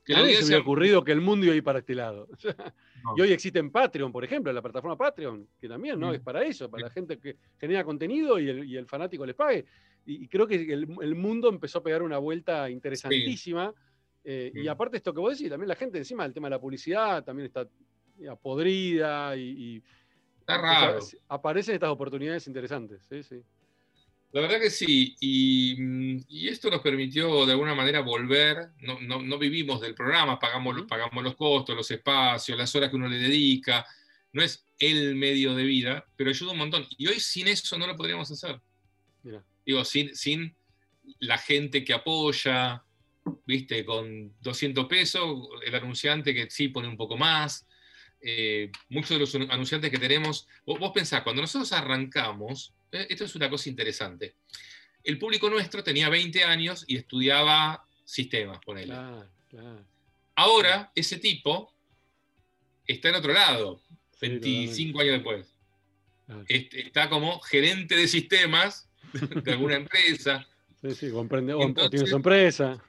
[0.05, 1.95] Que a nadie se me ha ocurrido que el mundo iba a ir para este
[1.95, 2.27] lado.
[3.15, 6.09] Y hoy existe en Patreon, por ejemplo, la plataforma Patreon, que también ¿no?
[6.09, 6.15] Mm.
[6.15, 9.63] es para eso, para la gente que genera contenido y el, fanático les pague.
[10.07, 13.71] Y, creo que el, mundo empezó a pegar una vuelta interesantísima.
[14.23, 14.69] Eh, y mm.
[14.69, 17.45] aparte esto que vos decís, también la gente encima del tema de la publicidad también
[17.45, 17.67] está
[18.41, 19.83] podrida y,
[20.39, 20.99] está raro.
[21.27, 23.05] aparecen estas oportunidades interesantes.
[23.07, 23.43] Sí, sí.
[24.31, 29.95] La verdad que sí, y, esto nos permitió de alguna manera volver, no, vivimos del
[29.95, 33.85] programa, pagamos, pagamos los costos, los espacios, las horas que uno le dedica,
[34.33, 36.85] no es el medio de vida, pero ayuda un montón.
[36.97, 38.59] Y hoy sin eso no lo podríamos hacer.
[39.65, 40.55] Digo, sin, sin
[41.19, 42.83] la gente que apoya,
[43.45, 47.65] viste, con 200 pesos, el anunciante que sí pone un poco más.
[48.21, 53.25] Eh, muchos de los anunciantes que tenemos, vos, vos pensás, cuando nosotros arrancamos, eh, esto
[53.25, 54.35] es una cosa interesante.
[55.03, 58.79] El público nuestro tenía 20 años y estudiaba sistemas, por.
[60.35, 61.71] Ahora, ese tipo
[62.87, 63.81] está en otro lado,
[64.19, 65.47] 25 años después.
[66.47, 70.45] Está como gerente de sistemas de alguna empresa.
[70.81, 72.79] Sí, sí, comprende, o tiene su empresa.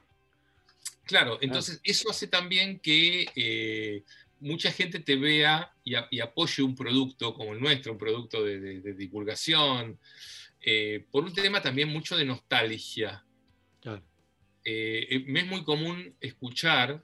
[1.05, 4.03] Claro, entonces eso hace también que eh,
[4.41, 9.99] mucha gente te vea y, apoye un producto como el nuestro, un producto de, divulgación,
[10.61, 13.25] eh, por un tema también mucho de nostalgia.
[14.69, 17.03] Eh, eh, me es muy común escuchar,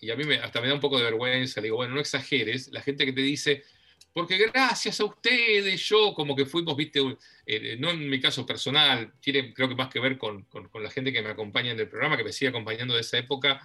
[0.00, 2.82] y a mí hasta me da un poco de vergüenza, digo, bueno, no exageres, la
[2.82, 3.62] gente que te dice,
[4.12, 9.54] porque gracias a ustedes, yo como que fuimos, viste, no en mi caso personal, tiene
[9.54, 12.16] creo que más que ver con, con, la gente que me acompaña en el programa,
[12.16, 13.60] que me sigue acompañando de esa época,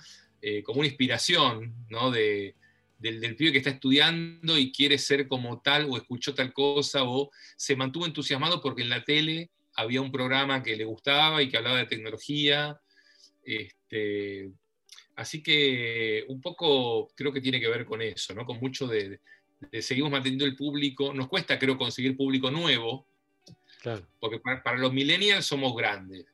[0.64, 2.12] como una inspiración, ¿no?
[2.12, 2.56] De,
[3.02, 7.32] del, pibe que está estudiando y quiere ser como tal o escuchó tal cosa o
[7.56, 11.58] se mantuvo entusiasmado porque en la tele había un programa que le gustaba y que
[11.58, 12.80] hablaba de tecnología.
[13.44, 14.52] Este,
[15.16, 18.46] así que un poco creo que tiene que ver con eso, ¿no?
[18.46, 19.20] con mucho de,
[19.82, 21.14] seguimos manteniendo el público.
[21.14, 23.08] Nos cuesta, creo, conseguir público nuevo,
[24.20, 26.26] porque para, los millennials somos grandes.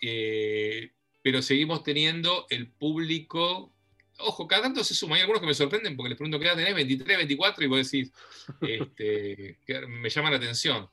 [0.00, 0.90] Eh,
[1.22, 3.74] pero seguimos teniendo el público
[4.22, 5.16] ojo, cada tanto se suma.
[5.16, 7.90] Hay algunos que me sorprenden porque les pregunto qué edad tenés, 23, 24, y vos
[7.90, 8.12] decís,
[8.62, 10.88] este, me llama la atención.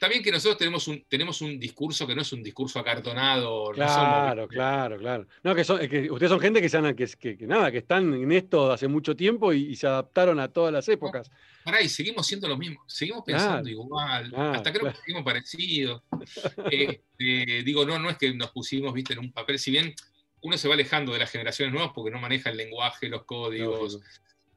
[0.00, 3.70] También que nosotros tenemos un, tenemos un discurso que no es un discurso acartonado.
[3.72, 5.26] Claro, claro, claro.
[5.42, 9.52] No, que, ustedes son gente que, que, nada, que están en esto hace mucho tiempo
[9.52, 11.30] y, se adaptaron a todas las épocas.
[11.62, 16.02] Pará, y seguimos siendo lo mismo, seguimos pensando igual, hasta creo que seguimos parecidos.
[16.70, 19.94] Este, digo, no, no es que nos pusimos, viste, en un papel, si bien
[20.42, 24.00] uno se va alejando de las generaciones nuevas porque no maneja el lenguaje, los códigos,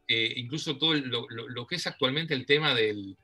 [0.07, 3.17] eh, incluso todo lo, que es actualmente el tema del,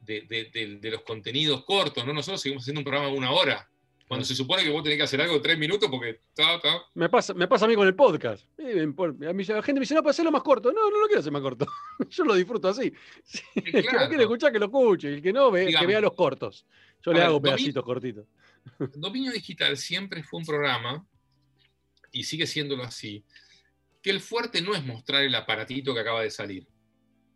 [0.00, 2.12] de, los contenidos cortos, ¿no?
[2.12, 3.68] Nosotros seguimos haciendo un programa de una hora,
[4.10, 6.18] cuando se supone que vos tenés que hacer algo de tres minutos porque...
[6.94, 8.44] Me, pasa, me pasa a mí con el podcast.
[8.58, 10.72] A mí, la gente me dice, no, para hacerlo más corto.
[10.72, 11.64] No, no lo quiero hacer más corto.
[12.10, 12.92] Yo lo disfruto así.
[13.54, 15.14] El que no quiere escuchar, que lo escuche.
[15.14, 16.66] El que no, ve, que vea los cortos.
[17.02, 18.26] Yo le hago pedacitos cortitos.
[18.96, 21.06] Dominio Digital siempre fue un programa
[22.12, 23.24] y sigue siéndolo así,
[24.02, 26.66] que el fuerte no es mostrar el aparatito que acaba de salir.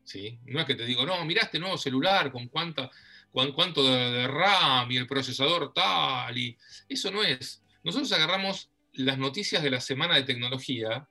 [0.05, 0.39] ¿sí?
[0.45, 2.91] No es que te digo, no, mirá este nuevo celular con cuánta,
[3.31, 6.57] cuánto de, RAM y el procesador tal, y
[6.89, 7.63] eso no es.
[7.83, 11.09] Nosotros agarramos las noticias de la semana de tecnología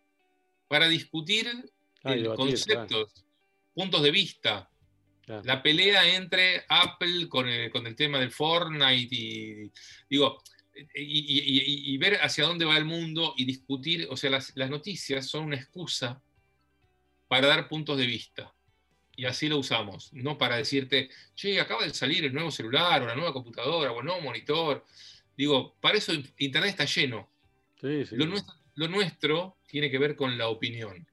[0.67, 1.71] para discutir
[2.35, 3.25] conceptos,
[3.73, 4.69] puntos de vista.
[5.25, 9.71] La pelea entre Apple con el, con el tema del Fortnite y
[10.09, 10.41] digo,
[10.95, 15.55] y, ver hacia dónde va el mundo y discutir, o sea, las, noticias son una
[15.55, 16.21] excusa
[17.27, 18.53] para dar puntos de vista.
[19.15, 23.05] Y así lo usamos, no para decirte, che, acaba de salir el nuevo celular o
[23.05, 24.83] la nueva computadora o el nuevo monitor.
[25.37, 27.29] Digo, para eso Internet está lleno.
[27.81, 31.05] Lo, nuestro, lo nuestro tiene que ver con la opinión,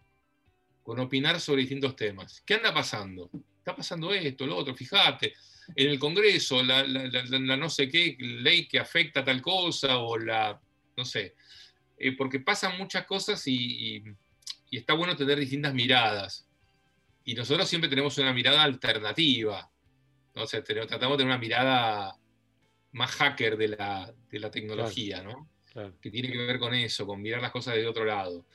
[0.82, 2.40] con opinar sobre distintos temas.
[2.46, 3.30] ¿Qué anda pasando?
[3.60, 5.32] Está pasando esto, lo otro, fíjate
[5.76, 10.60] en el Congreso la, no sé qué ley que afecta tal cosa o la,
[10.96, 11.34] no sé,
[11.98, 14.02] eh, porque pasan muchas cosas y,
[14.70, 16.46] está bueno tener distintas miradas.
[17.24, 19.68] Y nosotros siempre tenemos una mirada alternativa,
[20.34, 20.42] ¿no?
[20.42, 22.16] o sea, tratamos de tener una mirada
[22.92, 25.48] más hacker de la, tecnología, ¿no?
[26.00, 28.46] Que tiene que ver con eso, con mirar las cosas de otro lado.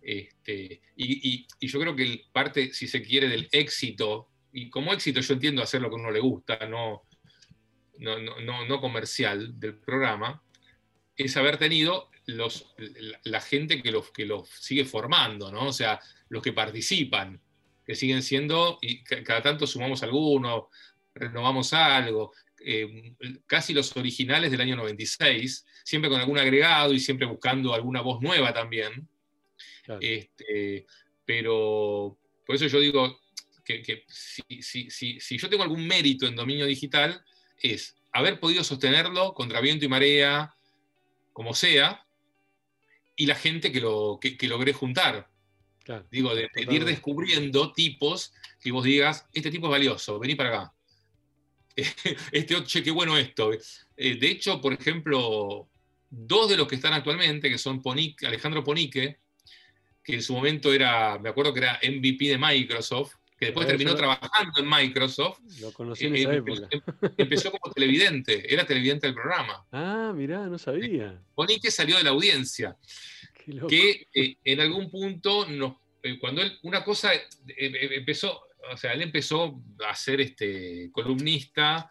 [0.00, 5.34] Este, y, yo creo que parte, si se quiere, del éxito, y como éxito yo
[5.34, 7.04] entiendo hacer lo que a uno le gusta, no,
[7.98, 10.42] no, comercial del programa,
[11.16, 12.74] es haber tenido los,
[13.24, 15.68] la, gente que los, que los sigue formando, ¿no?
[15.68, 17.40] O sea, los que participan,
[17.84, 20.64] que siguen siendo, y cada tanto sumamos algunos,
[21.14, 22.32] renovamos algo,
[22.64, 23.14] eh,
[23.46, 28.20] casi los originales del año 96, siempre con algún agregado y siempre buscando alguna voz
[28.20, 29.08] nueva también.
[30.00, 30.86] Este,
[31.24, 33.21] pero por eso yo digo
[33.64, 37.24] que, si, yo tengo algún mérito en dominio digital,
[37.58, 40.54] es haber podido sostenerlo contra viento y marea,
[41.32, 42.04] como sea,
[43.16, 45.28] y la gente que, lo, que, logré juntar.
[46.10, 50.74] Digo, de, ir descubriendo tipos que vos digas, este tipo es valioso, vení para acá.
[52.32, 53.50] Este otro, che, qué bueno esto.
[53.96, 55.70] Eh, de hecho, por ejemplo,
[56.10, 57.82] dos de los que están actualmente, que son
[58.26, 59.18] Alejandro Ponique,
[60.04, 63.96] que en su momento era, me acuerdo que era MVP de Microsoft, que después terminó
[63.96, 65.40] trabajando en Microsoft.
[65.60, 66.68] Lo conocí en eh, esa época.
[67.16, 69.66] Empezó, como televidente, era televidente del programa.
[69.72, 71.20] Ah, mirá, no sabía.
[71.34, 72.76] Ponique salió de la audiencia.
[73.68, 75.46] Que eh, en algún punto,
[76.20, 77.10] cuando él, una cosa
[77.56, 81.90] empezó, o sea, él empezó a ser este, columnista,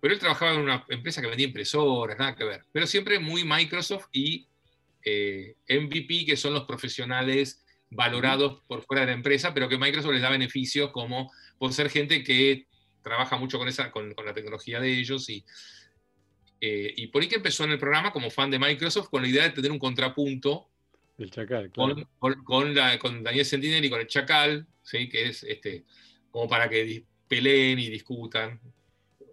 [0.00, 2.64] pero él trabajaba en una empresa que vendía impresoras, nada que ver.
[2.70, 4.46] Pero siempre muy Microsoft y
[5.04, 10.12] eh, MVP, que son los profesionales valorados por fuera de la empresa, pero que Microsoft
[10.12, 12.66] les da beneficios como por ser gente que
[13.02, 15.28] trabaja mucho con, esa, con, la tecnología de ellos.
[15.28, 15.44] Y,
[16.60, 19.28] eh, y por ahí que empezó en el programa como fan de Microsoft con la
[19.28, 20.70] idea de tener un contrapunto
[21.20, 22.08] el Chacal, con,
[22.44, 25.08] con, la, con, Daniel Sentinel y con el Chacal, ¿sí?
[25.08, 25.84] que es este,
[26.30, 28.58] como para que peleen y discutan.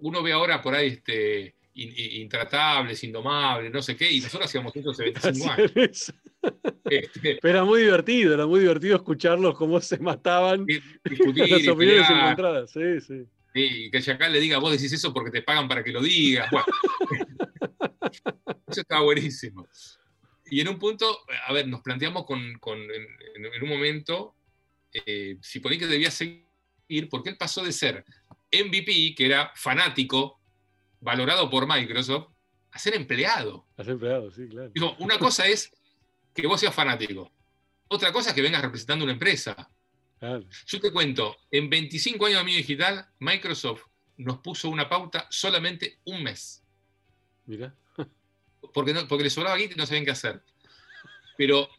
[0.01, 4.91] Uno ve ahora por ahí este, intratables, indomables, no sé qué, y nosotros hacíamos eso
[4.91, 6.13] hace 25 años.
[6.85, 10.65] Este, Pero era muy divertido, era muy divertido escucharlos cómo se mataban.
[11.03, 13.25] Discutir, las opiniones encontradas, sí, sí.
[13.53, 16.49] Y que Chacal le diga, vos decís eso porque te pagan para que lo digas.
[18.67, 19.67] eso estaba buenísimo.
[20.49, 24.35] Y en un punto, a ver, nos planteamos con, en, un momento
[24.93, 28.05] eh, si ahí que debía seguir, porque él pasó de ser
[28.51, 30.36] MVP, que era fanático,
[30.99, 32.29] valorado por Microsoft,
[32.71, 33.65] a ser empleado.
[33.77, 34.71] A ser empleado, sí, claro.
[34.73, 35.71] Digo, una cosa es
[36.33, 37.31] que vos seas fanático.
[37.87, 39.69] Otra cosa es que vengas representando una empresa.
[40.65, 43.83] Yo te cuento, en 25 años de medio digital, Microsoft
[44.17, 46.63] nos puso una pauta solamente un mes.
[47.45, 47.73] Mira.
[48.73, 50.41] Porque, no, porque le sobraba guita y no sabían qué hacer.
[51.37, 51.69] Pero,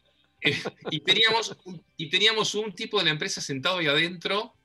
[0.41, 0.57] eh,
[0.89, 1.55] y, teníamos,
[1.97, 4.55] y teníamos un tipo de la empresa sentado ahí adentro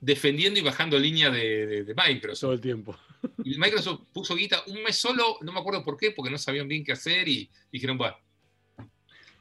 [0.00, 2.40] defendiendo y bajando línea de, Microsoft.
[2.40, 2.98] Todo el tiempo.
[3.44, 6.68] Y Microsoft puso guita un mes solo, no me acuerdo por qué, porque no sabían
[6.68, 8.16] bien qué hacer y dijeron, bueno.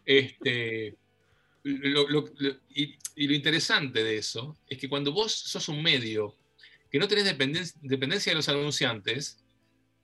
[0.06, 0.96] Este,
[1.63, 6.36] y, lo interesante de eso es que cuando vos sos un medio
[6.91, 9.43] que no tenés dependencia, de los anunciantes,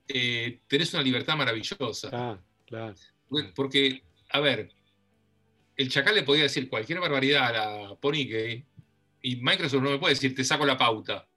[0.08, 2.10] eh, tenés una libertad maravillosa.
[2.12, 2.94] Ah, claro.
[3.54, 4.70] Porque, a ver,
[5.76, 8.64] el Chacal le podía decir cualquier barbaridad a Ponique
[9.22, 11.28] y Microsoft no me puede decir, te saco la pauta,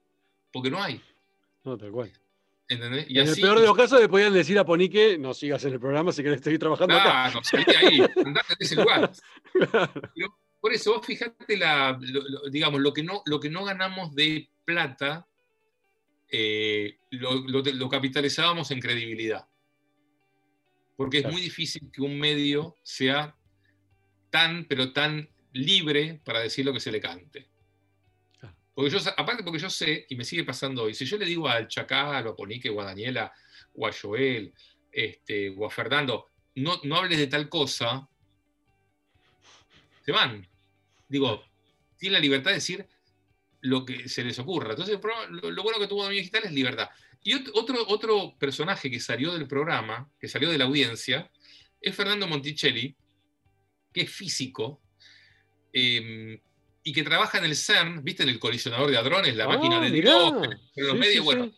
[0.52, 1.00] porque no hay.
[1.62, 2.12] No, tal cual.
[2.68, 3.06] ¿Entendés?
[3.08, 5.74] Y en el peor de los casos le podían decir a Ponique, no sigas en
[5.74, 7.30] el programa si querés seguir trabajando acá.
[7.30, 9.12] No, salí ahí, andate ese lugar.
[10.60, 14.48] por eso, vos fijate la, lo, digamos, lo que, no, lo que no ganamos de
[14.64, 15.28] plata,
[16.30, 19.46] eh, lo, capitalizábamos en credibilidad.
[20.96, 23.36] Porque es muy difícil que un medio sea
[24.30, 27.48] tan, pero tan libre para decir lo que se le cante.
[28.74, 31.48] Porque yo, aparte porque yo sé, y me sigue pasando hoy, si yo le digo
[31.48, 33.32] al Chacal, o a Ponique, o a Daniela,
[33.74, 34.52] o a Joel,
[34.90, 38.08] este, o a Fernando, no, no hables de tal cosa,
[40.04, 40.46] se van.
[41.08, 41.44] Digo,
[41.96, 42.86] tienen la libertad de decir
[43.60, 44.70] lo que se les ocurra.
[44.70, 44.98] Entonces,
[45.30, 46.90] lo, bueno que tuvo Dominio Digital es libertad.
[47.22, 51.30] Y otro, otro personaje que salió del programa, que salió de la audiencia,
[51.80, 52.94] es Fernando Monticelli,
[53.92, 54.82] que es físico,
[55.72, 56.40] eh,
[56.84, 58.22] y que trabaja en el CERN, ¿viste?
[58.22, 60.34] En el colisionador de hadrones, la ah, máquina de Dios,
[60.76, 61.24] en los medios.
[61.24, 61.50] bueno,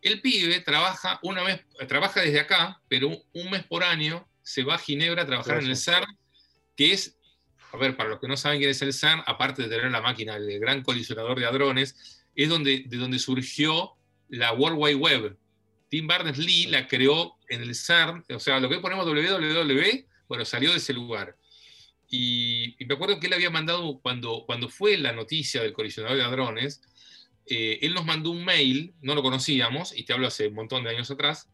[0.00, 4.74] el pibe trabaja una vez, trabaja desde acá, pero un, mes por año se va
[4.74, 6.18] a Ginebra a trabajar en el CERN,
[6.74, 7.16] que es,
[7.70, 10.00] a ver, para los que no saben quién es el CERN, aparte de tener la
[10.00, 13.92] máquina, el gran colisionador de hadrones, es donde, de donde surgió
[14.30, 15.36] la World Wide Web.
[15.90, 20.70] Tim Berners-Lee la creó en el CERN, o sea, lo que ponemos www, bueno, salió
[20.70, 21.36] de ese lugar.
[22.14, 26.22] Y, me acuerdo que él había mandado, cuando, cuando fue la noticia del colisionador de
[26.22, 26.82] ladrones,
[27.46, 30.84] eh, él nos mandó un mail, no lo conocíamos, y te hablo hace un montón
[30.84, 31.48] de años atrás,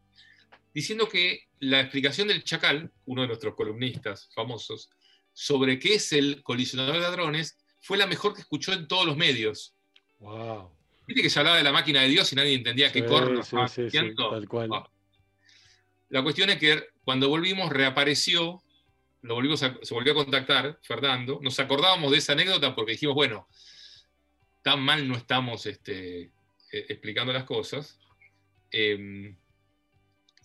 [0.73, 4.89] diciendo que la explicación del Chacal, uno de nuestros columnistas famosos,
[5.31, 9.15] sobre qué es el colisionador de hadrones fue la mejor que escuchó en todos los
[9.15, 9.73] medios.
[10.19, 10.75] Wow.
[11.07, 13.55] Viste que se hablaba de la máquina de Dios y nadie entendía qué corno sí,
[13.69, 14.69] sí, sí, tal cual.
[16.09, 18.61] La cuestión es que cuando volvimos reapareció,
[19.21, 23.47] lo volvimos se volvió a contactar, Fernando, nos acordábamos de esa anécdota porque dijimos, bueno,
[24.61, 26.31] tan mal no estamos este, eh,
[26.71, 27.99] explicando las cosas.
[28.71, 29.35] Em,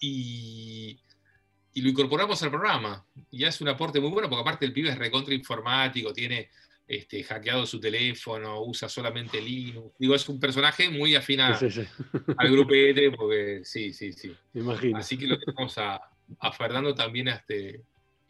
[0.00, 0.98] y,
[1.72, 3.06] y, lo incorporamos al programa.
[3.30, 6.50] Y hace un aporte muy bueno, porque aparte el pibe es recontra informático, tiene
[6.86, 9.94] este, hackeado su teléfono, usa solamente Linux.
[9.98, 11.58] Digo, es un personaje muy afín al
[12.50, 14.34] grupete, porque sí, sí, sí.
[14.52, 14.98] Me imagino.
[14.98, 16.00] Así que lo tenemos a,
[16.38, 17.82] a Fernando también este,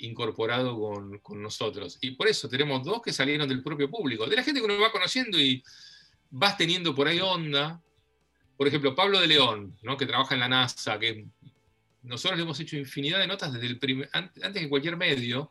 [0.04, 0.78] incorporado
[1.22, 1.98] con, nosotros.
[2.00, 4.80] Y por eso tenemos dos que salieron del propio público, de la gente que uno
[4.80, 5.62] va conociendo y
[6.30, 7.80] vas teniendo por ahí onda.
[8.56, 9.96] Por ejemplo, Pablo de León, ¿no?
[9.96, 11.26] que trabaja en la NASA, que
[12.02, 15.50] nosotros le hemos hecho infinidad de notas desde el primer, antes que cualquier medio,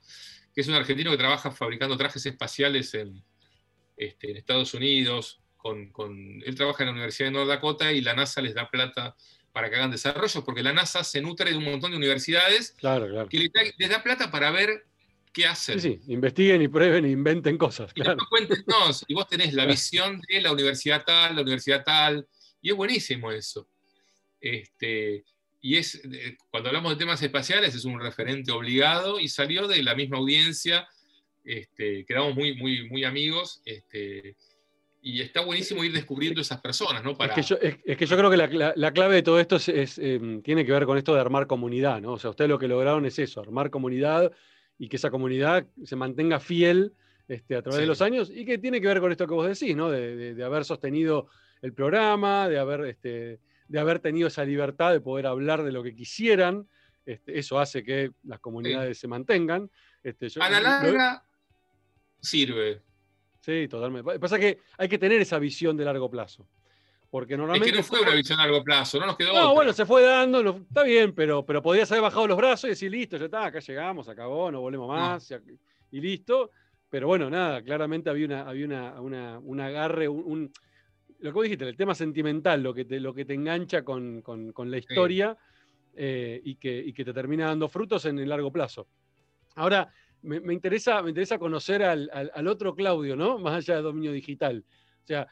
[0.53, 3.23] que es un argentino que trabaja fabricando trajes espaciales en,
[3.97, 5.39] este, Estados Unidos.
[5.57, 9.15] Con, él trabaja en la Universidad de North Dakota y la NASA les da plata
[9.53, 13.07] para que hagan desarrollos, porque la NASA se nutre de un montón de universidades claro,
[13.07, 13.29] claro.
[13.29, 14.85] que les da, plata para ver
[15.31, 15.79] qué hacen.
[15.79, 17.93] Sí, sí, investiguen y prueben e inventen cosas.
[17.93, 18.17] Claro.
[19.07, 22.27] Y, y vos tenés la visión de la universidad tal, la universidad tal,
[22.61, 23.67] y es buenísimo eso.
[24.41, 25.23] Este,
[25.61, 26.01] y es,
[26.49, 30.87] cuando hablamos de temas espaciales, es un referente obligado y salió de la misma audiencia,
[31.45, 33.61] este, quedamos muy, muy, muy amigos.
[33.65, 34.35] Este,
[35.05, 37.15] y está buenísimo ir descubriendo esas personas, ¿no?
[37.15, 37.33] Para...
[37.33, 39.99] Es, que yo, es, que yo, creo que la, la, clave de todo esto es,
[39.99, 42.13] eh, tiene que ver con esto de armar comunidad, ¿no?
[42.13, 44.31] O sea, ustedes lo que lograron es eso, armar comunidad
[44.79, 46.93] y que esa comunidad se mantenga fiel
[47.27, 47.81] este, a través sí.
[47.81, 49.91] de los años y que tiene que ver con esto que vos decís, ¿no?
[49.91, 51.27] De, de, de haber sostenido
[51.61, 55.83] el programa, de haber este, de haber tenido esa libertad de poder hablar de lo
[55.83, 56.69] que quisieran.
[57.05, 59.01] Este, eso hace que las comunidades sí.
[59.01, 59.69] se mantengan.
[60.01, 62.23] Este, yo, a la larga lo...
[62.23, 62.81] sirve.
[63.43, 64.19] Sí, totalmente.
[64.19, 66.47] Pasa que hay que tener esa visión de largo plazo.
[67.09, 67.69] Porque normalmente.
[67.69, 69.33] Es que no fue una visión a largo plazo, no nos quedó.
[69.33, 69.53] No, otra.
[69.53, 72.89] bueno, se fue dando, está bien, pero, pero podías haber bajado los brazos y decir,
[72.89, 75.37] listo, ya está, acá llegamos, acabó, no volvemos más, no.
[75.91, 76.51] Y, y, listo.
[76.89, 80.53] Pero bueno, nada, claramente había, una, había una, una, un agarre, un, un
[81.19, 84.21] lo que vos dijiste, el tema sentimental, lo que te, lo que te engancha con,
[84.21, 85.95] con, con la historia sí.
[85.95, 88.87] eh, y, que, y, que, te termina dando frutos en el largo plazo.
[89.55, 93.37] Ahora, me, me interesa, me interesa conocer al, al, otro Claudio, ¿no?
[93.37, 94.65] Más allá de dominio digital.
[95.03, 95.27] O sea,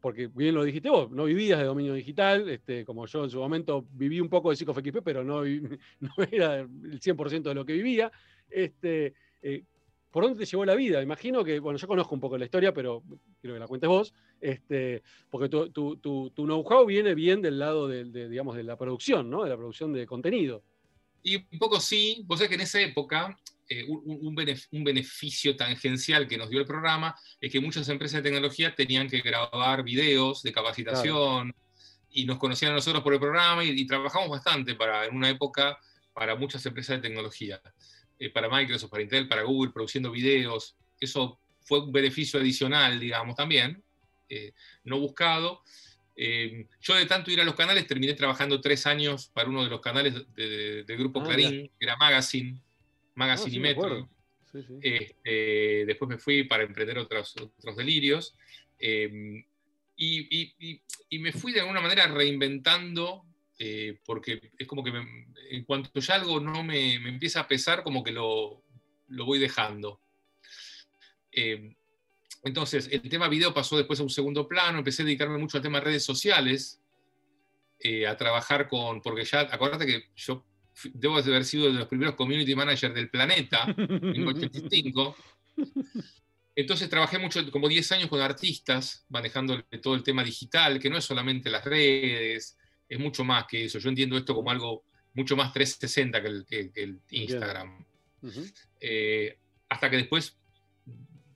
[0.00, 3.38] porque bien lo dijiste vos, no vivías de dominio digital, este, como yo en su
[3.38, 5.42] momento viví un poco de PsicoFXP, pero no,
[6.00, 8.10] no era el 100% de lo que vivía.
[8.48, 9.64] Este, eh,
[10.10, 11.02] ¿Por dónde te llevó la vida?
[11.02, 13.02] Imagino que, bueno, yo conozco un poco la historia, pero
[13.40, 17.58] quiero que la cuentes vos, este, porque tu, tu, tu, tu know-how viene bien del
[17.58, 19.42] lado de, digamos, de la producción, ¿no?
[19.42, 20.62] De la producción de contenido.
[21.24, 23.36] Y un poco sí, vos sabés que en esa época
[23.68, 27.88] eh, un, un, benef un, beneficio tangencial que nos dio el programa es que muchas
[27.88, 31.64] empresas de tecnología tenían que grabar videos de capacitación claro.
[32.10, 35.30] y nos conocían a nosotros por el programa y, y trabajamos bastante para, en una
[35.30, 35.78] época
[36.12, 37.58] para muchas empresas de tecnología
[38.18, 40.76] eh, para Microsoft, para Intel, para Google, produciendo videos.
[41.00, 43.82] Eso fue un beneficio adicional, digamos, también,
[44.28, 44.52] eh,
[44.84, 45.62] no buscado.
[46.16, 49.80] Yo de tanto ir a los canales terminé trabajando tres años para uno de los
[49.80, 52.60] canales del de, de grupo ah, Clarín, que era Magazine,
[53.14, 54.08] Magazine ah, sí, y Metro.
[54.50, 54.78] Sí, sí.
[54.82, 58.36] Este, después me fui para emprender otros, otros delirios.
[58.78, 59.44] Eh,
[59.96, 63.24] y, y, y, me fui de alguna manera reinventando
[63.58, 67.48] eh, porque es como que me, en cuanto ya algo no me, me, empieza a
[67.48, 68.62] pesar, como que lo,
[69.08, 70.00] lo voy dejando.
[71.30, 71.74] Eh,
[72.42, 75.62] entonces, el tema video pasó después a un segundo plano, empecé a dedicarme mucho al
[75.62, 76.80] tema de redes sociales,
[77.78, 80.44] eh, a trabajar con, porque ya, acuérdate que yo
[80.92, 85.16] debo de haber sido de los primeros community managers del planeta, en 85.
[86.56, 90.96] Entonces trabajé mucho, como 10 años con artistas, manejando todo el tema digital, que no
[90.96, 92.56] es solamente las redes,
[92.88, 93.78] es mucho más que eso.
[93.78, 97.84] Yo entiendo esto como algo mucho más 360 que el, que, que el Instagram.
[98.22, 98.52] Uh -huh.
[98.80, 100.36] eh, hasta que después,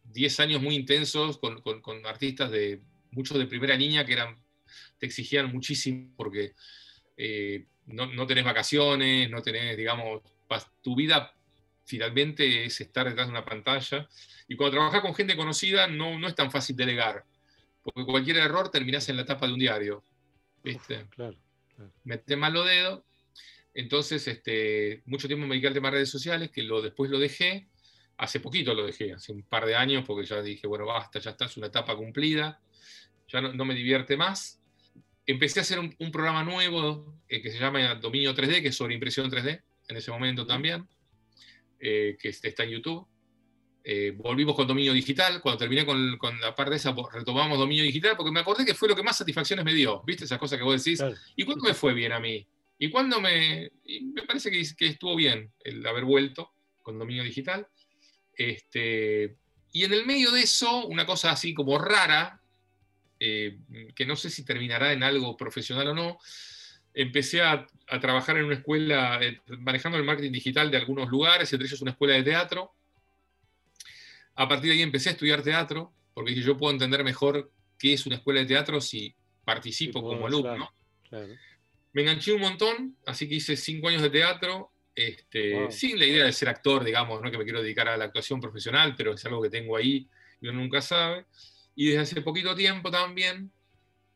[0.04, 4.36] 10 años muy intensos con, con, con, artistas de muchos de primera línea que eran,
[4.98, 6.54] te exigían muchísimo porque
[7.16, 10.22] eh, no, no, tenés vacaciones, no tenés, digamos,
[10.82, 11.34] tu vida
[11.84, 14.08] finalmente es estar detrás de una pantalla.
[14.46, 17.24] Y cuando trabajas con gente conocida no, no es tan fácil delegar,
[17.82, 20.04] porque cualquier error terminás en la tapa de un diario.
[20.62, 21.02] ¿viste?
[21.02, 21.36] Uf, claro,
[21.74, 21.92] claro.
[22.04, 23.02] Mete mal los dedos.
[23.74, 27.18] Entonces, este, mucho tiempo me dediqué al tema de redes sociales, que lo, después lo
[27.18, 27.68] dejé.
[28.16, 31.30] Hace poquito lo dejé, hace un par de años, porque ya dije, bueno, basta, ya
[31.30, 32.60] está, es una etapa cumplida.
[33.28, 34.60] Ya no, no me divierte más.
[35.28, 38.74] Empecé a hacer un, un programa nuevo eh, que se llama Dominio 3D, que es
[38.74, 40.88] sobre impresión 3D, en ese momento también,
[41.78, 43.06] eh, que está en YouTube.
[43.84, 45.42] eh, volvimos con dominio digital.
[45.42, 48.88] Cuando terminé con, la parte de esa, retomamos dominio digital, porque me acordé que fue
[48.88, 50.02] lo que más satisfacciones me dio.
[50.06, 50.98] ¿Viste esas cosas que vos decís?
[51.36, 52.46] ¿Y cuándo me fue bien a mí?
[52.78, 53.70] ¿Y cuándo me.?
[53.84, 56.52] me parece que, que, estuvo bien el haber vuelto
[56.82, 57.68] con dominio digital.
[58.32, 59.36] Este,
[59.72, 62.40] y en el medio de eso, una cosa así como rara,
[63.20, 63.58] eh,
[63.94, 66.18] que no sé si terminará en algo profesional o no,
[66.94, 67.66] empecé a,
[68.00, 71.92] trabajar en una escuela, eh, manejando el marketing digital de algunos lugares, entre ellos una
[71.92, 72.72] escuela de teatro.
[74.34, 77.92] A partir de ahí empecé a estudiar teatro, porque dije, yo puedo entender mejor qué
[77.94, 79.14] es una escuela de teatro si
[79.44, 80.70] participo como alumno.
[81.92, 86.24] Me enganché un montón, así que hice cinco años de teatro, este, sin la idea
[86.24, 89.24] de ser actor, digamos, no que me quiero dedicar a la actuación profesional, pero es
[89.24, 90.08] algo que tengo ahí
[90.40, 91.26] y uno nunca sabe.
[91.80, 93.52] Y desde hace poquito tiempo también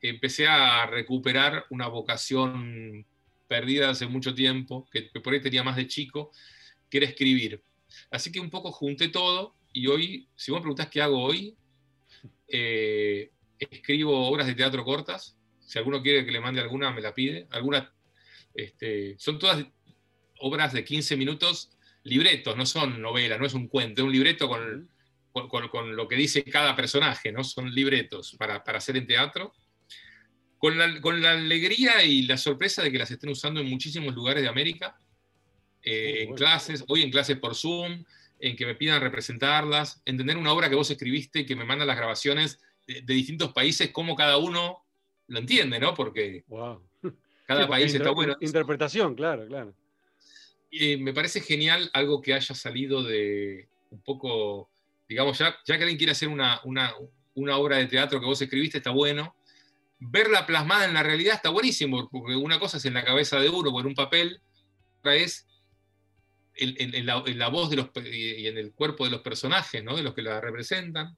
[0.01, 3.07] empecé a recuperar una vocación
[3.47, 6.33] perdida hace mucho tiempo, que por ahí tenía más de chico,
[6.91, 7.63] que era escribir.
[8.11, 11.55] Así que un poco junté todo y hoy, si vos me preguntás qué hago hoy,
[12.49, 15.39] eh, escribo obras de teatro cortas.
[15.61, 17.47] Si alguno quiere que le mande alguna, me la pide.
[17.53, 17.89] Algunas,
[18.55, 19.65] este, son todas
[20.41, 21.71] obras de 15 minutos,
[22.03, 24.91] libretos, no son novelas, no es un cuento, es un libreto con,
[25.33, 27.43] con, lo que dice cada personaje, ¿no?
[27.43, 29.53] Son libretos para, para hacer en teatro.
[30.59, 34.15] Con la, con la, alegría y la sorpresa de que las estén usando en muchísimos
[34.15, 34.97] lugares de América,
[35.83, 38.05] eh, en clases, hoy en clases por Zoom,
[38.39, 41.89] en que me pidan representarlas, entender una obra que vos escribiste y que me mandan
[41.89, 44.85] las grabaciones de, distintos países, cómo cada uno
[45.29, 45.95] lo entiende, ¿no?
[45.95, 46.45] Porque
[47.47, 48.37] cada país está bueno.
[48.41, 49.75] Interpretación, claro, claro.
[50.71, 54.72] Y me parece genial algo que haya salido de un poco
[55.09, 56.61] digamos, ya, ya que alguien quiere hacer una,
[57.35, 59.37] obra de teatro que vos escribiste, está bueno.
[59.99, 63.49] Verla plasmada en la realidad está buenísimo, porque una cosa es en la cabeza de
[63.49, 64.41] uno o en un papel,
[64.99, 65.47] otra es
[66.55, 69.97] en, la, voz de los, y en el cuerpo de los personajes, ¿no?
[69.97, 71.17] de los que la representan.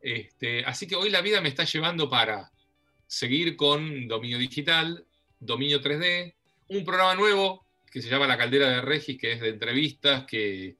[0.00, 2.52] Este, así que hoy la vida me está llevando para
[3.06, 5.04] seguir con dominio digital,
[5.40, 6.34] dominio 3D,
[6.68, 10.76] un programa nuevo que se llama La Caldera de Regis, que es de entrevistas, que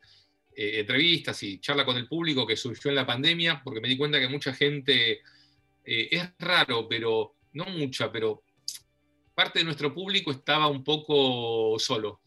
[0.59, 3.97] eh, entrevistas y charla con el público que surgió en la pandemia, porque me di
[3.99, 5.21] cuenta que mucha gente,
[5.85, 8.43] eh, es raro, pero no mucha, pero
[9.35, 12.23] parte de nuestro público estaba un poco solo.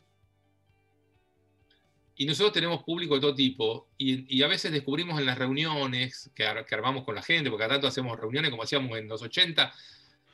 [2.17, 6.45] Y nosotros tenemos público de todo tipo, y, a veces descubrimos en las reuniones que,
[6.45, 9.73] armamos con la gente, porque a tanto hacemos reuniones como hacíamos en los 80,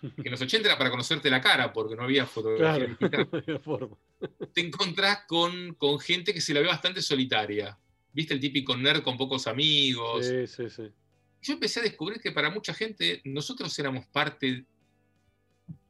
[0.01, 2.97] que en los 80 era para conocerte la cara, porque no había fotografía
[4.53, 7.77] Te encontrás con, con gente que se la ve bastante solitaria
[8.15, 10.25] viste el típico nerd con pocos amigos.
[10.25, 10.83] Sí, sí, sí.
[11.41, 14.65] Yo empecé a descubrir que para mucha gente nosotros éramos parte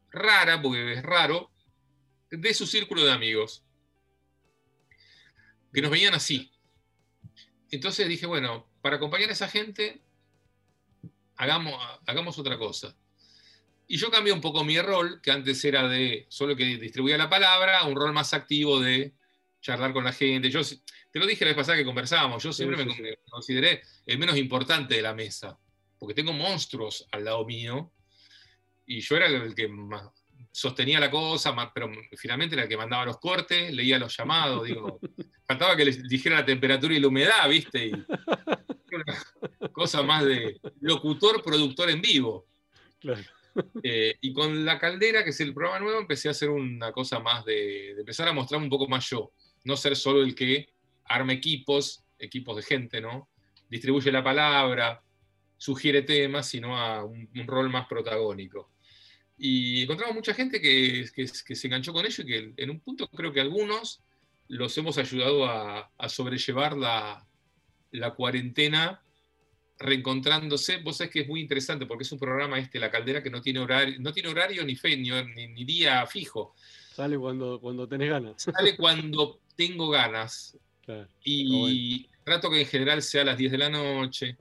[0.09, 1.51] rara, porque es raro,
[2.31, 3.63] de su círculo de amigos.
[5.71, 6.51] Que nos veían así.
[7.69, 10.01] Entonces dije, bueno, para acompañar a esa gente,
[11.35, 12.97] hagamos, hagamos otra cosa.
[13.87, 17.29] Y yo cambié un poco mi rol, que antes era de solo que distribuía la
[17.29, 19.13] palabra, a un rol más activo de
[19.65, 20.51] charlar con la gente.
[20.51, 20.61] Yo
[21.11, 24.95] te lo dije la vez pasada que conversábamos, yo siempre me, consideré el menos importante
[24.95, 25.57] de la mesa,
[25.97, 27.91] porque tengo monstruos al lado mío,
[28.85, 29.67] y yo era el que
[30.51, 34.99] sostenía la cosa, pero finalmente era el que mandaba los cortes, leía los llamados, digo,
[35.47, 37.87] faltaba que les dijera la temperatura y la humedad, ¿viste?
[37.87, 39.05] Y, una
[39.73, 42.45] cosa más de locutor, productor en vivo.
[43.83, 47.19] Eh, y con La Caldera, que es el programa nuevo, empecé a hacer una cosa
[47.19, 49.33] más de, de empezar a mostrar un poco más yo,
[49.65, 50.69] no ser solo el que
[51.05, 53.27] arma equipos, equipos de gente, ¿no?
[53.69, 55.01] Distribuye la palabra,
[55.57, 58.71] sugiere temas, sino a un, rol más protagónico.
[59.37, 63.33] Y encontramos mucha gente que, se enganchó con ello y que en un punto creo
[63.33, 64.01] que algunos
[64.47, 67.27] los hemos ayudado a, sobrellevar la,
[68.15, 69.01] cuarentena
[69.79, 70.77] reencontrándose.
[70.77, 73.41] Vos sabés que es muy interesante porque es un programa este, La Caldera, que no
[73.41, 76.53] tiene horario, no tiene horario ni, fe, ni, día fijo.
[76.93, 78.41] Sale cuando, cuando tenés ganas.
[78.41, 80.57] Sale cuando tengo ganas.
[81.23, 84.35] Y trato que en general sea a las 10 de la noche.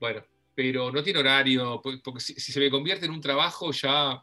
[0.00, 4.22] Bueno, pero no tiene horario, porque si, se me convierte en un trabajo ya,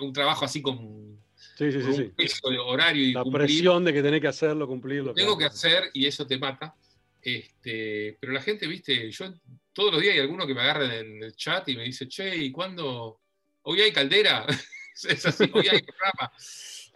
[0.00, 1.20] un trabajo así con,
[1.56, 4.66] sí, sí, sí, un peso de horario y La presión de que tenés que hacerlo,
[4.66, 5.12] cumplirlo.
[5.12, 6.74] Tengo que hacer y eso te mata.
[7.20, 9.32] Este, pero la gente, viste, yo
[9.72, 12.36] todos los días hay alguno que me agarra en el chat y me dice, che,
[12.36, 13.20] ¿y cuándo?
[13.62, 14.46] Hoy hay caldera.
[15.08, 16.32] es así, hoy hay programa.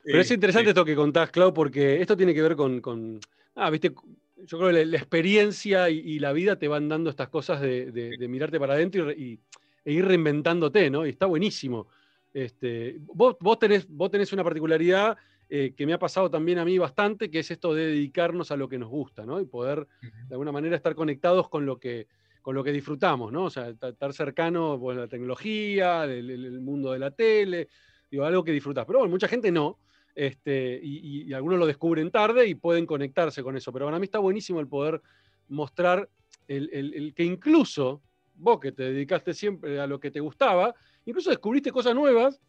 [0.07, 3.21] Pero es interesante esto que contás, Clau, porque esto tiene que ver con
[3.57, 3.93] Ah, viste,
[4.37, 8.61] yo creo que la, experiencia y, la vida te van dando estas cosas de, mirarte
[8.61, 9.41] para adentro y,
[9.85, 11.07] e ir reinventándote, ¿no?
[11.07, 11.89] Y está buenísimo.
[12.35, 15.17] Este, vos, tenés, vos tenés una particularidad
[15.49, 18.57] eh, que me ha pasado también a mí bastante, que es esto de dedicarnos a
[18.57, 19.41] lo que nos gusta, ¿no?
[19.41, 22.09] Y poder de alguna manera estar conectados con lo que,
[22.43, 23.45] con lo que disfrutamos, ¿no?
[23.45, 27.69] O sea, estar cercano a la tecnología, el, mundo de la tele,
[28.11, 28.85] digo, algo que disfrutas.
[28.85, 29.79] Pero bueno, mucha gente no,
[30.17, 33.71] este, y, algunos lo descubren tarde y pueden conectarse con eso.
[33.73, 35.01] Pero para mí está buenísimo el poder
[35.49, 36.09] mostrar
[36.49, 38.03] el, que incluso
[38.35, 42.41] vos que te dedicaste siempre a lo que te gustaba, incluso descubriste cosas nuevas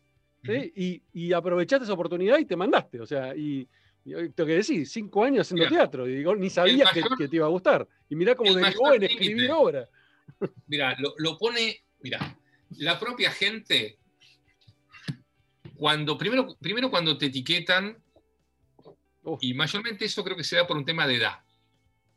[0.43, 3.01] y, aprovechaste esa oportunidad y te mandaste.
[3.01, 3.67] O sea, y,
[4.05, 7.49] tengo que decir, cinco años haciendo teatro, y digo, ni sabías que, te iba a
[7.49, 7.85] gustar.
[8.09, 9.89] Y mirá cómo derivó en escribir obra.
[10.67, 12.37] Mira, lo, pone, mira,
[12.77, 13.97] la propia gente,
[15.77, 18.01] cuando, primero, primero cuando te etiquetan,
[19.41, 21.39] y mayormente eso creo que se da por un tema de edad.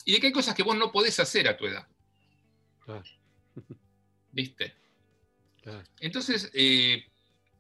[0.05, 1.87] Y de que hay cosas que vos no podés hacer a tu edad.
[4.33, 4.75] ¿Viste?
[5.99, 7.07] Entonces, eh,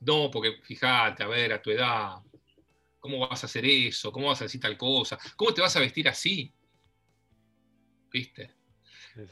[0.00, 2.16] no, porque fíjate, a ver, a tu edad,
[2.98, 4.10] ¿cómo vas a hacer eso?
[4.10, 5.18] ¿Cómo vas a decir tal cosa?
[5.36, 6.52] ¿Cómo te vas a vestir así?
[8.10, 8.54] ¿Viste?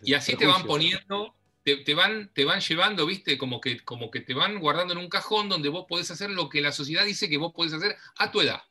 [0.02, 1.34] Y así te van poniendo,
[1.76, 3.38] te, van, te van llevando, ¿viste?
[3.38, 6.48] Como que, como que te van guardando en un cajón donde vos podés hacer lo
[6.48, 8.62] que la sociedad dice que vos podés hacer a tu edad.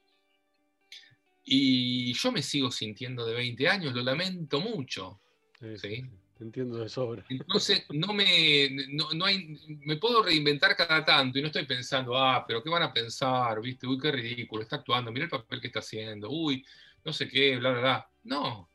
[1.43, 5.21] Y yo me sigo sintiendo de 20 años, lo lamento mucho.
[5.59, 6.03] ¿sí?
[6.37, 7.25] Te entiendo de sobra.
[7.29, 12.45] Entonces, no me, no, hay, me puedo reinventar cada tanto y no estoy pensando, ah,
[12.45, 13.59] pero ¿qué van a pensar?
[13.59, 13.87] ¿Viste?
[13.87, 16.63] Uy, qué ridículo, está actuando, mira el papel que está haciendo, uy,
[17.03, 18.09] no sé qué, bla, bla, bla.
[18.25, 18.69] No,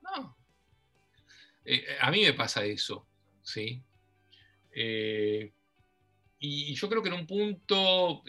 [0.00, 0.36] no.
[1.62, 3.06] Eh, eh, a mí me pasa eso,
[3.48, 3.82] ¿sí?
[4.72, 5.52] Eh,
[6.40, 8.22] y yo creo que en un punto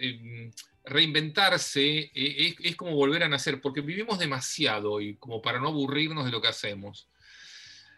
[0.84, 6.26] reinventarse es, es, como volver a nacer, porque vivimos demasiado y como para no aburrirnos
[6.26, 7.07] de lo que hacemos.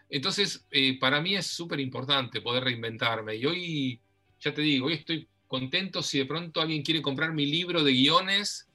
[0.09, 3.37] Entonces, eh, para mí es súper importante poder reinventarme.
[3.37, 4.01] Y hoy,
[4.41, 7.93] ya te digo, hoy estoy contento si de pronto alguien quiere comprar mi libro de
[7.93, 8.67] guiones,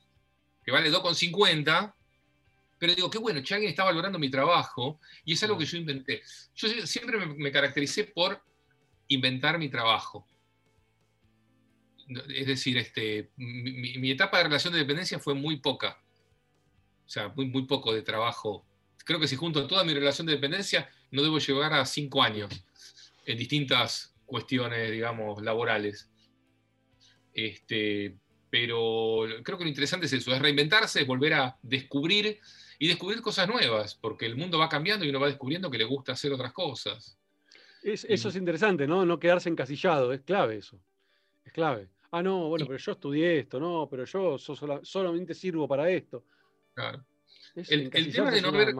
[0.65, 1.95] que vale 2,50,
[2.79, 5.79] pero digo, qué bueno, que alguien está valorando mi trabajo y es algo que yo
[5.79, 6.23] inventé.
[6.55, 8.43] Yo siempre me, caractericé por
[9.09, 10.27] inventar mi trabajo.
[12.29, 16.01] Es decir, este, mi, etapa de relación de dependencia fue muy poca.
[17.05, 18.67] O sea, muy, muy poco de trabajo.
[19.05, 22.51] Creo que si junto toda mi relación de dependencia, no debo llegar a cinco años
[23.25, 26.11] en distintas cuestiones, digamos, laborales.
[27.33, 28.17] Este,
[28.51, 32.41] pero creo que lo interesante es eso, es reinventarse, es volver a descubrir
[32.79, 35.85] y descubrir cosas nuevas, porque el mundo va cambiando y uno va descubriendo que le
[35.85, 37.19] gusta hacer otras cosas.
[37.83, 39.05] eso es interesante, ¿no?
[39.05, 40.79] No quedarse encasillado, es clave eso.
[41.45, 41.89] Es clave.
[42.11, 46.25] Ah, no, bueno, pero yo estudié esto, no, pero yo solamente sirvo para esto.
[46.75, 47.05] Claro
[47.57, 48.75] el, tema de no ver.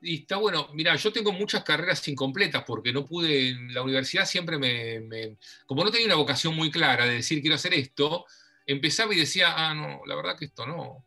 [0.00, 4.24] Y, está bueno, mira, yo tengo muchas carreras incompletas porque no pude, en la universidad
[4.24, 5.36] siempre me,
[5.66, 8.24] Como no tenía una vocación muy clara de decir quiero hacer esto,
[8.66, 11.04] empezaba y decía, ah, no, la verdad que esto no.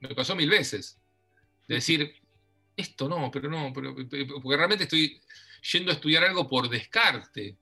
[0.00, 0.98] Me pasó mil veces.
[1.66, 2.14] De decir,
[2.76, 5.20] esto no, pero no, pero, porque realmente estoy
[5.72, 7.56] yendo a estudiar algo por descarte,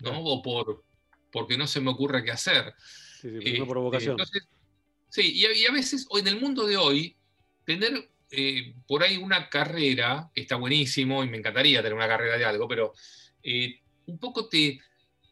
[0.00, 0.20] ¿no?
[0.20, 0.84] O por,
[1.30, 2.74] porque no se me ocurre qué hacer.
[3.20, 4.16] Sí, sí, por vocación.
[5.08, 7.16] sí, y y a veces, en el mundo de hoy,
[7.64, 12.44] tener eh, por ahí una carrera, está buenísimo y me encantaría tener una carrera de
[12.46, 12.94] algo, pero
[13.42, 14.80] eh, un poco te,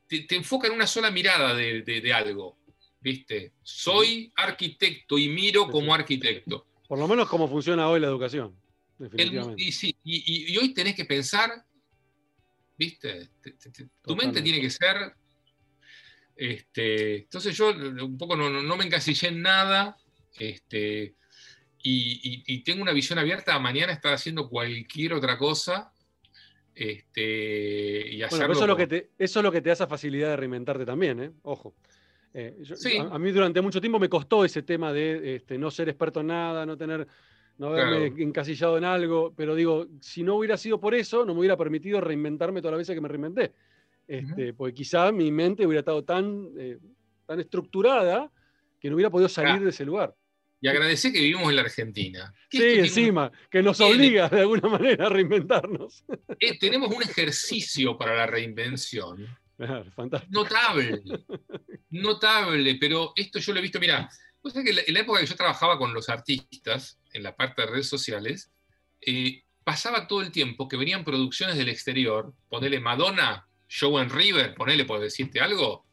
[0.07, 2.59] te, enfoca en una sola mirada de, algo,
[3.01, 3.53] ¿viste?
[3.63, 6.67] Soy arquitecto y miro como arquitecto.
[6.91, 8.53] Por lo menos cómo funciona hoy la educación.
[10.03, 11.65] y, hoy tenés que pensar,
[12.77, 13.29] ¿viste?
[14.03, 15.15] tu mente tiene que ser...
[16.35, 19.97] Este, entonces yo un poco no, no, me encasillé en nada.
[20.37, 21.15] Este,
[21.81, 25.93] y, tengo una visión abierta a mañana estar haciendo cualquier otra cosa.
[26.75, 29.87] Este, y bueno, eso, es lo que te, eso es lo que te da esa
[29.87, 31.31] facilidad de reinventarte también, ¿eh?
[31.43, 31.73] Ojo.
[32.33, 32.57] Eh,
[33.11, 36.29] a, mí durante mucho tiempo me costó ese tema de este, no ser experto en
[36.29, 37.07] nada, no tener,
[37.59, 41.41] no haberme encasillado en algo, pero digo, si no hubiera sido por eso, no me
[41.41, 43.53] hubiera permitido reinventarme todas las veces que me reinventé.
[44.07, 46.79] Este, Porque quizá mi mente hubiera estado tan, eh,
[47.27, 48.31] tan estructurada
[48.81, 50.15] que no hubiera podido salir de ese lugar.
[50.61, 52.35] Y agradecer que vivimos en la Argentina.
[52.51, 56.05] Sí, encima, que nos obliga de alguna manera a reinventarnos.
[56.39, 59.27] Eh, tenemos un ejercicio para la reinvención.
[59.95, 60.33] Fantástico.
[60.33, 61.03] Notable.
[61.91, 64.09] Notable, pero esto yo lo he visto, mira,
[64.43, 67.89] que en la época que yo trabajaba con los artistas, en la parte de redes
[67.89, 68.51] sociales,
[69.01, 74.55] eh, pasaba todo el tiempo que venían producciones del exterior, ponele Madonna, Show en River,
[74.55, 75.87] ponele por decirte algo,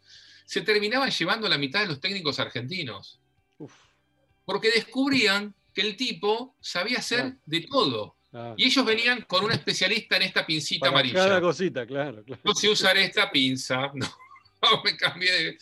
[0.45, 3.19] se terminaban llevando la mitad de los técnicos argentinos
[4.47, 8.15] porque descubrían que el tipo sabía hacer de todo.
[8.57, 11.15] Y ellos venían con un especialista en esta pincita amarilla.
[11.15, 12.41] Cada cosita, claro, claro.
[12.43, 15.57] No sé usar esta pinza, no, me cambié de...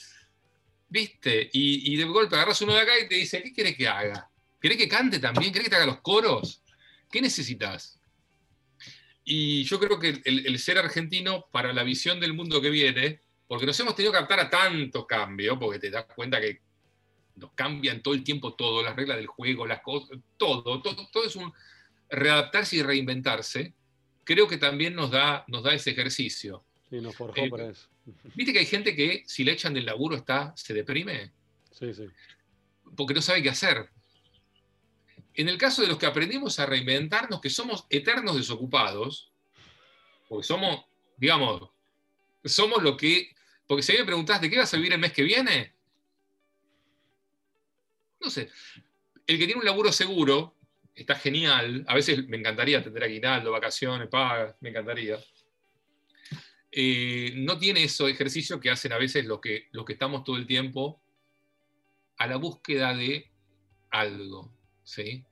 [0.88, 1.50] ¿Viste?
[1.52, 4.30] Y, y de golpe agarras uno de acá y te dice, ¿qué querés que haga?
[4.62, 5.52] ¿Querés que cante también?
[5.52, 6.62] ¿Querés que te haga los coros?
[7.12, 8.00] ¿Qué necesitas?
[9.24, 13.20] Y yo creo que el, el ser argentino, para la visión del mundo que viene,
[13.48, 16.62] porque nos hemos tenido que adaptar a tanto cambio, porque te das cuenta que
[17.36, 21.26] nos cambian todo el tiempo todo, las reglas del juego, las cosas, todo, todo, todo
[21.26, 21.52] es un
[22.10, 23.74] readaptarse y reinventarse.
[24.24, 26.66] Creo que también nos da, nos da ese ejercicio.
[26.90, 27.88] Sí, nos forjó Eh, para eso.
[28.36, 31.32] ¿Viste que hay gente que si le echan del laburo está, se deprime?
[31.72, 32.08] Sí, sí.
[32.96, 33.90] Porque no sabe qué hacer.
[35.34, 39.34] En el caso de los que aprendimos a reinventarnos, que somos eternos desocupados,
[40.30, 40.86] porque somos,
[41.18, 41.70] digamos,
[42.44, 43.36] somos lo que.
[43.68, 45.74] Porque si a mí me preguntás de qué vas a vivir el mes que viene,
[48.22, 48.50] no sé.
[49.28, 50.55] El que tiene un laburo seguro
[50.96, 51.84] está genial.
[51.88, 55.18] A veces me encantaría tener aguinaldo, vacaciones, pagas, me encantaría.
[56.72, 60.36] Eh, no tiene esos ejercicios que hacen a veces los que, los que estamos todo
[60.38, 61.02] el tiempo
[62.18, 63.30] a la búsqueda de
[63.92, 64.54] algo.
[64.84, 65.24] ¿sí?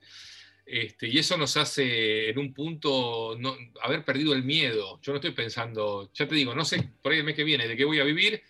[0.65, 4.99] Este, y eso nos hace en un punto no- haber perdido el miedo.
[5.01, 7.67] Yo no estoy pensando, ya te digo, no sé por ahí el mes que viene
[7.67, 8.41] de qué voy a vivir,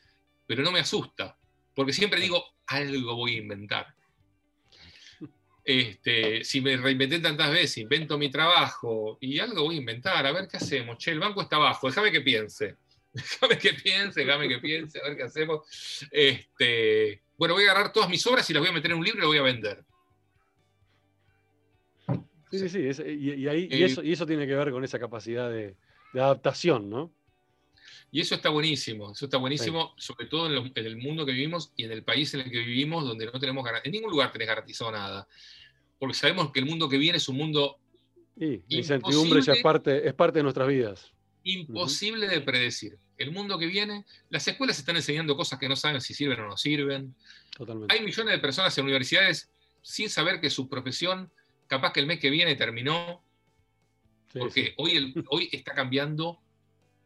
[0.46, 1.38] pero no me asusta,
[1.74, 3.96] porque siempre digo, algo voy a inventar.
[5.66, 10.32] Este, si me reinventé tantas veces, invento mi trabajo y algo voy a inventar, a
[10.32, 10.98] ver qué hacemos.
[10.98, 12.76] Che, el banco está abajo, déjame que piense.
[13.14, 15.62] Déjame que piense, déjame que piense, a ver qué hacemos.
[16.12, 19.04] Este, bueno, voy a agarrar todas mis obras y las voy a meter en un
[19.06, 19.84] libro y las voy a vender.
[22.52, 22.86] Sí, sí, sí.
[22.88, 25.50] es- y, y ahí, y Eh, eso, y eso tiene que ver con esa capacidad
[25.50, 25.76] de,
[26.14, 27.14] de adaptación, ¿no?
[28.14, 31.32] Y eso está buenísimo, eso está buenísimo, sobre todo en, lo- en el mundo que
[31.32, 34.32] vivimos y en el país en el que vivimos, donde no tenemos en ningún lugar
[34.32, 35.28] tenés garantizado nada.
[35.98, 37.80] Porque sabemos que el mundo que viene es un mundo
[38.36, 41.12] la incertidumbre ya es parte, es parte de nuestras vidas.
[41.44, 42.98] imposible de predecir.
[43.18, 46.48] El mundo que viene, las escuelas están enseñando cosas que no saben si sirven o
[46.48, 47.16] no sirven.
[47.58, 47.94] Totalmente.
[47.94, 49.50] Hay millones de personas en universidades
[49.82, 51.32] sin saber que su profesión,
[51.68, 53.24] capaz que el mes que viene terminó,
[54.32, 54.74] Sí, porque sí.
[54.78, 56.40] Hoy, el, hoy está cambiando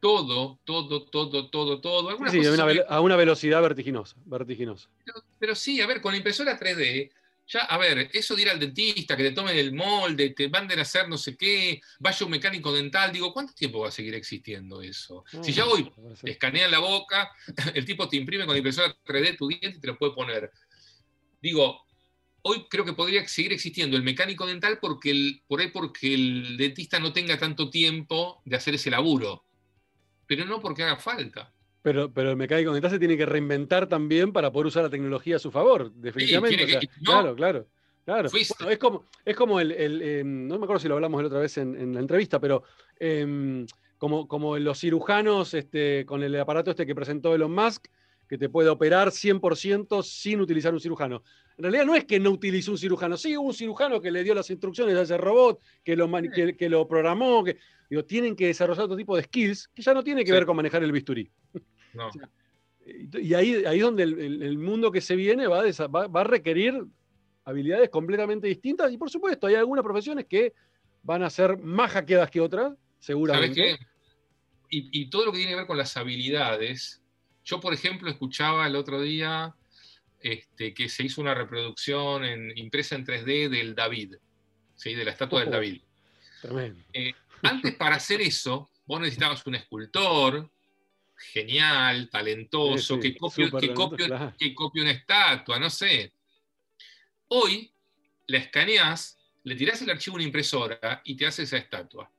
[0.00, 2.10] todo, todo, todo, todo, todo.
[2.10, 4.16] Algunas Sí, a una, a velocidad vertiginosa.
[4.24, 4.88] vertiginosa.
[5.04, 7.10] Pero, pero sí, a ver, con la impresora 3D,
[7.48, 10.78] ya, a ver, eso de ir al dentista, que te tomen el molde, te manden
[10.78, 14.14] a hacer no sé qué, vaya un mecánico dental, digo, ¿cuánto tiempo va a seguir
[14.14, 15.24] existiendo eso?
[15.42, 15.90] si ya hoy
[16.22, 17.30] te escanean la boca,
[17.74, 20.52] el tipo te imprime con la impresora 3D tu diente y te lo puede poner.
[21.40, 21.86] Digo,
[22.42, 26.56] hoy creo que podría seguir existiendo el mecánico dental porque el, por ahí porque el
[26.58, 29.44] dentista no tenga tanto tiempo de hacer ese laburo,
[30.28, 31.52] pero no porque haga falta.
[31.82, 35.36] Pero, pero el mecánico dental se tiene que reinventar también para poder usar la tecnología
[35.36, 36.56] a su favor, definitivamente.
[36.56, 37.10] tiene o sea, que- no.
[37.12, 37.66] claro, claro.
[38.04, 38.30] Claro.
[38.30, 41.26] Bueno, es como, es como el, el, eh, no me acuerdo si lo hablamos la
[41.26, 42.62] otra vez en, en la entrevista, pero
[42.98, 43.66] em,
[43.98, 47.88] como, como los cirujanos este, con el aparato este que presentó Elon Musk,
[48.28, 51.22] que te puede operar 100% sin utilizar un cirujano.
[51.56, 54.22] En realidad no es que no utilizó un cirujano, sí hubo un cirujano que le
[54.22, 57.56] dio las instrucciones a ese robot, que lo, que, que lo programó, que
[57.88, 60.32] digo, tienen que desarrollar otro tipo de skills que ya no tiene que Sí.
[60.32, 61.30] ver con manejar el bisturí.
[61.94, 62.10] No.
[63.20, 66.06] Y ahí, ahí es donde el, el- el mundo que se viene va a, va-
[66.06, 66.82] va a requerir
[67.44, 68.90] habilidades completamente distintas.
[68.90, 70.54] Y por supuesto, hay algunas profesiones que
[71.02, 73.54] van a ser más hackeadas que otras, ¿Sabes seguramente.
[73.54, 73.76] qué?
[74.70, 77.02] Y, y todo lo que tiene que ver con las habilidades.
[77.48, 79.54] Yo, por ejemplo, escuchaba el otro día
[80.20, 84.16] este, que se hizo una reproducción en, impresa en 3D del David,
[84.76, 84.94] ¿sí?
[84.94, 85.50] de la estatua del.
[85.50, 85.80] David.
[86.42, 86.84] Tremendo.
[87.42, 90.50] Antes, para hacer eso, vos necesitabas un escultor
[91.32, 94.34] genial, talentoso, Sí, sí, que, copie, que, copie, claro.
[94.38, 96.12] que copie una estatua, no sé.
[97.28, 97.72] Hoy
[98.26, 102.10] la escaneás, le tirás el archivo a una impresora y te hace esa estatua.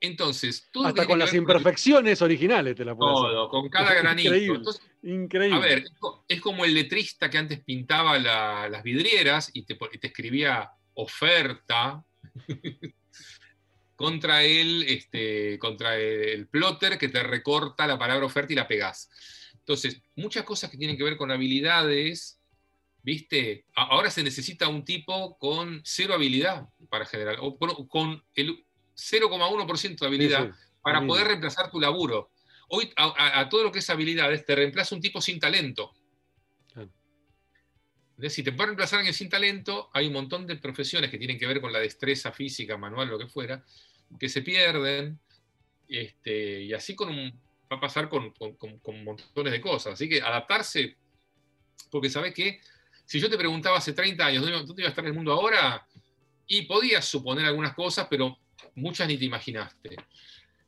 [0.00, 3.30] Entonces, todo Hasta con las imperfecciones originales te la puedo hacer.
[3.30, 4.28] todo, con cada granito.
[4.28, 4.56] Increíble.
[4.58, 5.56] Entonces, Increíble.
[5.56, 9.62] a ver, es co- es como el letrista que antes pintaba la- las vidrieras y
[9.64, 12.04] te, escribía oferta
[13.96, 19.08] contra el, este, contra el plotter que te recorta la palabra oferta y la pegás.
[19.54, 22.38] Entonces, muchas cosas que tienen que ver con habilidades,
[23.02, 23.64] ¿viste?
[23.74, 28.65] Ahora se necesita un tipo con cero habilidad para generar, o con- con el
[28.96, 30.50] 0,1% de habilidad sí.
[30.82, 31.14] para mínimo.
[31.14, 32.30] poder reemplazar tu laburo.
[32.68, 35.92] Hoy a, a- a todo lo que es habilidades te reemplaza un tipo sin talento.
[36.72, 36.90] Claro.
[38.28, 41.46] Si te puede reemplazar alguien sin talento, hay un montón de profesiones que tienen que
[41.46, 43.62] ver con la destreza física, manual, lo que fuera,
[44.18, 45.20] que se pierden.
[45.88, 47.40] Este, y así con un-
[47.70, 49.92] va a pasar con, con- con- con montones de cosas.
[49.94, 50.96] Así que adaptarse,
[51.90, 52.60] porque sabes que
[53.04, 55.86] si yo te preguntaba hace 30 años dónde, dónde iba a estar el mundo ahora,
[56.48, 58.36] y podías suponer algunas cosas, pero
[58.74, 59.96] muchas ni te imaginaste.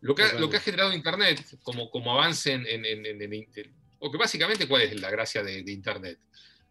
[0.01, 3.33] Lo que, ha, lo que ha generado Internet como, como avance en, en- en- en-
[3.33, 6.19] en- o que básicamente, ¿cuál es la gracia de, de Internet?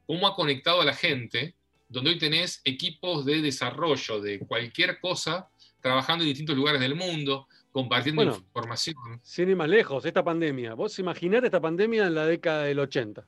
[0.06, 1.56] Cómo ha conectado a la gente,
[1.90, 5.50] donde hoy tenés equipos de desarrollo de cualquier cosa
[5.82, 8.38] trabajando en distintos lugares del mundo, compartiendo Bueno.
[8.38, 8.96] información.
[9.24, 10.74] Sin ir más lejos, esta pandemia.
[10.74, 13.26] Vos imaginate esta pandemia en la década del 80.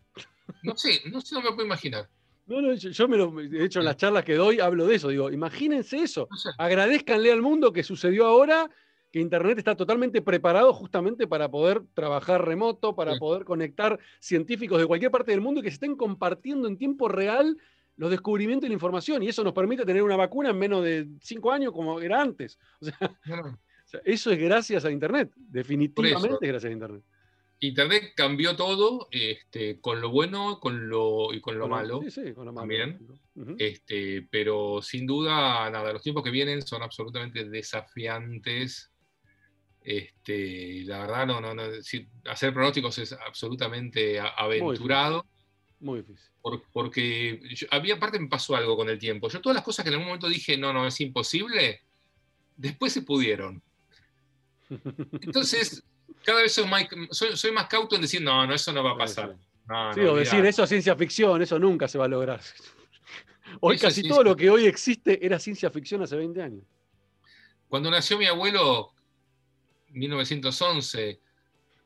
[0.64, 2.10] No sé, no sé, no me puedo imaginar.
[2.50, 4.96] No, no, yo, yo me lo, de hecho, en las charlas que doy hablo de
[4.96, 5.08] eso.
[5.10, 6.28] Digo, imagínense eso.
[6.58, 8.70] Agradezcanle al mundo que sucedió ahora,
[9.12, 13.20] que Internet está totalmente preparado justamente para poder trabajar remoto, para Sí.
[13.20, 17.08] poder conectar científicos de cualquier parte del mundo y que se estén compartiendo en tiempo
[17.08, 17.58] real
[17.98, 19.22] los descubrimientos y la información.
[19.24, 22.58] Y eso nos permite tener una vacuna en menos de cinco años como era antes.
[22.82, 23.50] O sea, No, no.
[23.50, 25.32] o sea, eso es gracias a Internet.
[25.36, 27.04] Definitivamente es gracias a Internet.
[27.62, 32.02] Internet cambió todo, este, con lo bueno con lo, y con lo Con malo.
[32.04, 32.62] Sí, sí, con lo malo.
[32.62, 33.00] también.
[33.58, 38.92] Este, pero sin duda, nada, los tiempos que vienen son absolutamente desafiantes.
[39.82, 41.64] Este, la verdad, no, no, no,
[42.26, 45.26] hacer pronósticos es absolutamente aventurado.
[45.82, 46.30] Muy difícil.
[46.42, 49.30] por- porque yo- había aparte me pasó algo con el tiempo.
[49.30, 51.82] Yo todas las cosas que en algún momento dije, no, no, es imposible,
[52.58, 53.62] después se pudieron.
[55.22, 55.84] Entonces,
[56.24, 58.92] cada vez soy más, soy, soy más cauto en decir, no, no, eso no va
[58.92, 59.36] a pasar.
[59.68, 62.42] No, Sí, no, o decir, eso es ciencia ficción, eso nunca se va a lograr.
[63.62, 66.64] Hoy Eso casi todo lo que hoy existe era ciencia ficción hace 20 años.
[67.68, 68.94] Cuando nació mi abuelo,
[69.90, 71.20] 1911,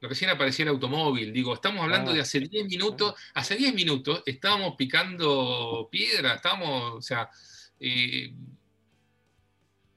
[0.01, 1.31] recién aparecía el automóvil.
[1.33, 2.15] Digo, estamos hablando Ah.
[2.15, 3.15] de hace 10 minutos.
[3.33, 7.29] Hace 10 minutos estábamos picando piedra, estábamos, o sea,
[7.79, 8.33] eh,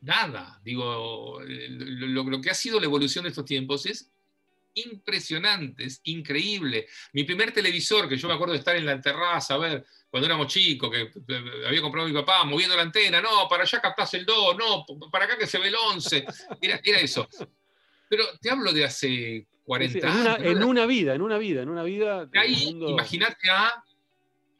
[0.00, 0.60] nada.
[0.64, 4.10] Digo, lo que ha sido la evolución de estos tiempos es
[4.76, 6.86] impresionante, es increíble.
[7.12, 10.26] Mi primer televisor, que yo me acuerdo de estar en la terraza, a ver, cuando
[10.26, 14.14] éramos chicos, que eh, había comprado mi papá, moviendo la antena, no, para allá captás
[14.14, 16.24] el 2, no, para acá que se ve el 11,
[16.60, 17.26] era, era eso.
[18.08, 20.46] Pero te hablo de hace 40 Sí, sí, en, una, años.
[20.46, 22.28] en una vida, en una vida, en una vida.
[22.34, 23.82] Ahí, mundo- imagínate a,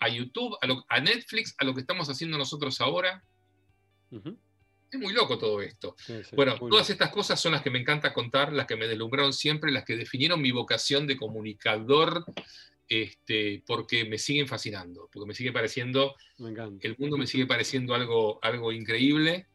[0.00, 3.22] a YouTube, a, lo- a Netflix, a lo que estamos haciendo nosotros ahora.
[4.90, 5.94] Es muy loco todo esto.
[5.98, 8.86] sí, sí, Bueno, todas estas cosas son las que me encanta contar, las que me
[8.86, 12.24] deslumbraron siempre, las que definieron mi vocación de comunicador,
[12.88, 16.86] este, porque me siguen fascinando, porque me sigue pareciendo, Me encanta.
[16.86, 19.48] el mundo me sigue pareciendo algo, algo increíble.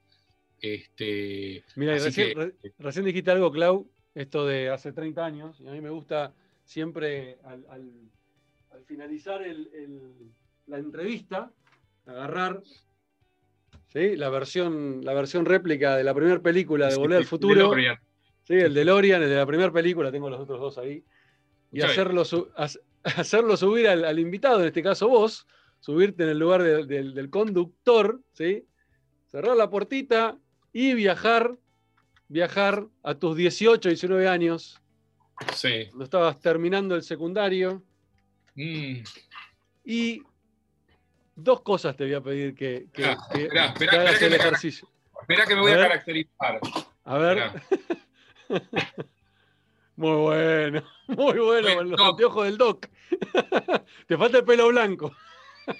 [0.59, 5.67] Este, Mira, recién, que- re- recién dijiste algo, Clau, esto de hace 30 años, y
[5.67, 6.33] a mí me gusta
[6.65, 8.11] siempre al, al-
[8.71, 10.31] al finalizar el- el-
[10.67, 11.51] la entrevista,
[12.05, 12.61] agarrar
[13.91, 14.15] ¿sí?
[14.15, 17.55] la, versión, la versión réplica de la primera película de Volver al Futuro.
[17.55, 17.97] DeLorean.
[18.43, 21.03] Sí, el DeLorean, el de la primera película, tengo los otros dos ahí.
[21.71, 22.49] Y hacerlo, su-
[23.03, 25.47] hacerlo subir al, al invitado, en este caso vos,
[25.79, 28.65] subirte en el lugar de- del- del conductor, ¿sí?
[29.27, 30.37] cerrar la puertita
[30.73, 31.55] y viajar,
[32.27, 34.81] viajar a tus 18, 19 años,
[35.55, 35.85] Sí.
[35.87, 37.81] cuando estabas terminando el secundario.
[38.55, 38.97] Mm.
[39.85, 40.21] Y
[41.35, 43.49] dos cosas te voy a pedir que, que- que-
[43.89, 44.87] hagas el me- ejercicio.
[45.21, 46.59] Espera que me voy A caracterizar.
[47.05, 47.51] A ver.
[49.95, 52.87] Muy bueno, muy bueno, con los anteojos del doc.
[54.07, 55.15] Te falta el pelo blanco.
[55.67, 55.75] Es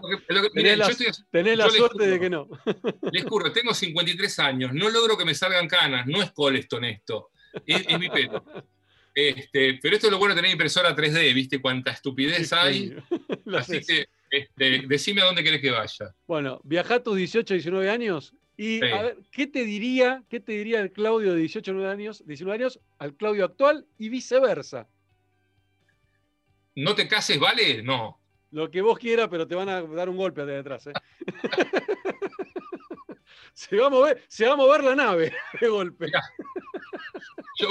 [0.00, 2.06] lo que- es lo que- Tenés la- estoy- Tenés suerte juro.
[2.06, 2.48] de que no.
[3.12, 7.30] les juro, tengo 53 años, no logro que me salgan canas, no es Coleston esto,
[7.66, 8.42] es, es mi pelo.
[9.14, 11.60] Este, pero esto es lo bueno de tener impresora 3D, ¿viste?
[11.60, 12.96] Cuánta estupidez hay.
[13.54, 16.14] Así que este, decime a dónde querés que vaya.
[16.26, 18.84] Bueno, viajá a tus 18, 19 años y Sí.
[18.92, 22.62] a ver, ¿qué te diría, qué te diría el Claudio de 18, 19 años, 19
[22.62, 24.88] años al Claudio actual y viceversa?
[26.74, 27.82] ¿No te cases, vale?
[27.82, 28.20] No.
[28.52, 30.86] Lo que vos quieras, pero te van a dar un golpe de detrás.
[30.86, 30.92] ¿eh?
[33.54, 36.06] se, va a mover, se va a mover la nave de golpe.
[36.06, 36.20] Mirá.
[37.58, 37.68] Yo,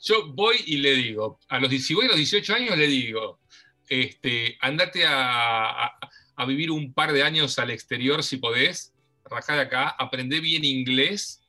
[0.00, 3.40] yo voy y le digo, a los, si voy a los 18 años le digo,
[3.88, 5.98] este, andate a, a-
[6.36, 8.92] a vivir un par de años al exterior si podés,
[9.24, 11.42] rajá de acá, aprendé bien inglés,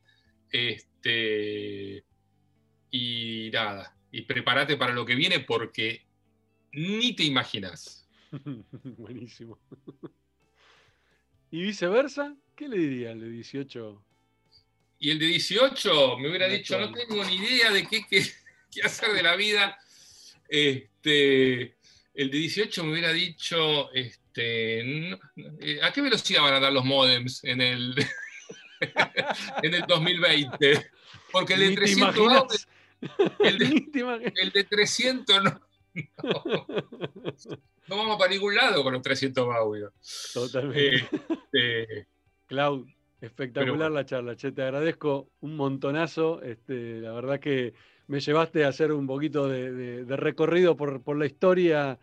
[0.51, 2.03] este,
[2.91, 6.05] y nada, y prepárate para lo que viene porque
[6.73, 8.07] ni te imaginas.
[8.97, 9.59] Buenísimo.
[11.51, 12.35] ¿Y viceversa?
[12.55, 14.05] ¿Qué le diría al de 18?
[14.99, 18.25] Y el de 18 me hubiera El dicho, no tengo ni idea de qué, qué-
[18.71, 19.77] qué hacer de la vida.
[20.47, 21.77] Este,
[22.21, 26.83] el de 18 me hubiera dicho, este, eh, ¿a qué velocidad van a dar los
[26.83, 27.95] modems en el,
[29.63, 30.91] en el 2020?
[31.31, 32.67] Porque el de Ni te 300 imaginas.
[33.39, 35.61] el de- el de 300 no,
[36.23, 36.67] no,
[37.87, 39.91] no vamos para ningún lado con los 300 audios.
[40.33, 41.07] Totalmente.
[41.29, 42.07] Este,
[43.21, 43.95] espectacular bueno.
[43.95, 44.35] la charla.
[44.35, 46.41] Che, te agradezco un montonazo.
[46.41, 47.73] Este, la verdad que
[48.09, 51.99] me llevaste a hacer un poquito de, recorrido por, la historia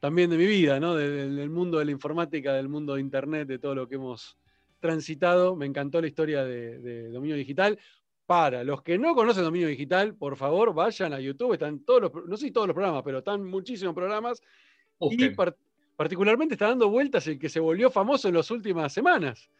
[0.00, 0.96] también de mi vida, ¿no?
[0.96, 4.38] del mundo de la informática, del mundo de Internet, de todo lo que hemos
[4.80, 5.54] transitado.
[5.54, 7.78] Me encantó la historia de, Dominio Digital.
[8.24, 11.52] Para los que no conocen Dominio Digital, por favor, vayan a YouTube.
[11.52, 14.40] Están todos los, no sé si todos los programas, pero están muchísimos programas.
[15.00, 15.34] Y
[15.96, 19.50] particularmente está dando vueltas el que se volvió famoso en las últimas semanas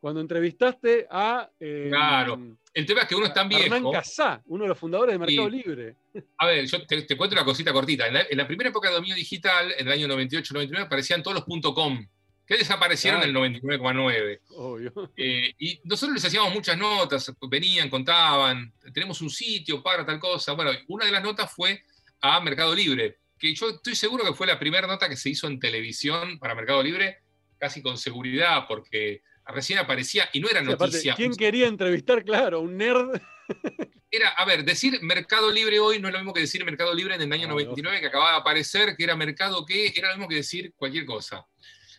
[0.00, 1.48] cuando entrevistaste a.
[1.60, 2.56] Eh, claro.
[2.72, 3.64] El tema es que uno es tan viejo.
[3.64, 5.96] Hernán Casá, uno de los fundadores de Mercado Libre.
[6.38, 8.06] A ver, yo te, cuento una cosita cortita.
[8.06, 12.06] En la, primera época de dominio digital, en el año 98-99, aparecían todos los .com,
[12.46, 14.40] que desaparecieron en el 99,9.
[14.56, 14.92] Obvio.
[15.16, 20.52] Eh, y nosotros les hacíamos muchas notas, venían, contaban, tenemos un sitio para tal cosa.
[20.52, 21.82] Bueno, una de las notas fue
[22.20, 25.48] a Mercado Libre, que yo estoy seguro que fue la primera nota que se hizo
[25.48, 27.18] en televisión para Mercado Libre,
[27.58, 29.22] casi con seguridad, porque
[29.52, 31.14] recién aparecía y no era noticia.
[31.14, 32.24] ¿Quién quería entrevistar?
[32.24, 33.20] Claro, un nerd.
[34.12, 37.14] Era, a ver, decir Mercado Libre hoy no es lo mismo que decir Mercado Libre
[37.14, 40.28] en el año 99 que acababa de aparecer, que era Mercado que era lo mismo
[40.28, 41.46] que decir cualquier cosa.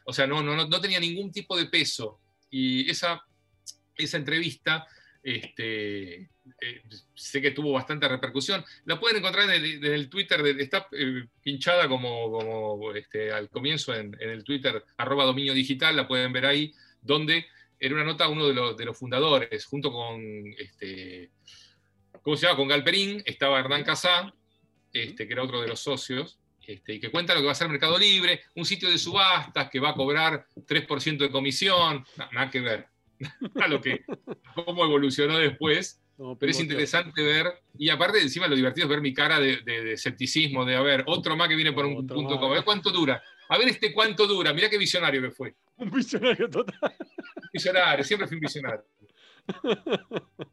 [0.04, 2.20] O sea, no, no, no tenía ningún tipo de peso.
[2.50, 3.24] Y esa,
[3.96, 4.86] esa entrevista,
[5.24, 6.32] este,
[6.62, 6.82] eh,
[7.14, 8.64] sé que tuvo bastante repercusión.
[8.86, 13.94] La pueden encontrar en el, Twitter, de, está eh, pinchada como, como este, al comienzo
[13.94, 17.46] en, en, el Twitter, arroba dominio digital, la pueden ver ahí donde
[17.80, 20.22] era una nota uno de los, de los fundadores, junto con,
[20.58, 21.32] este,
[22.22, 22.58] ¿cómo se llama?
[22.58, 24.34] Con Galperín, estaba Hernán Casá,
[24.94, 27.56] este, que era otro de los socios, este, y que cuenta lo que va a
[27.56, 32.50] ser Mercado Libre, un sitio de subastas que va a cobrar 3% de comisión, nada
[32.52, 32.88] que ver,
[33.62, 34.06] a lo que,
[34.54, 36.00] cómo evolucionó después,
[36.40, 37.48] pero es interesante ver,
[37.80, 41.04] y aparte encima lo divertido es ver mi cara de, de, escepticismo, de a ver,
[41.08, 44.26] otro más que viene por un punto, a ver cuánto dura, a ver este cuánto
[44.28, 45.54] dura, mirá qué visionario que fue.
[45.76, 46.96] Un visionario total.
[47.52, 48.86] Visionario, siempre fui un visionario.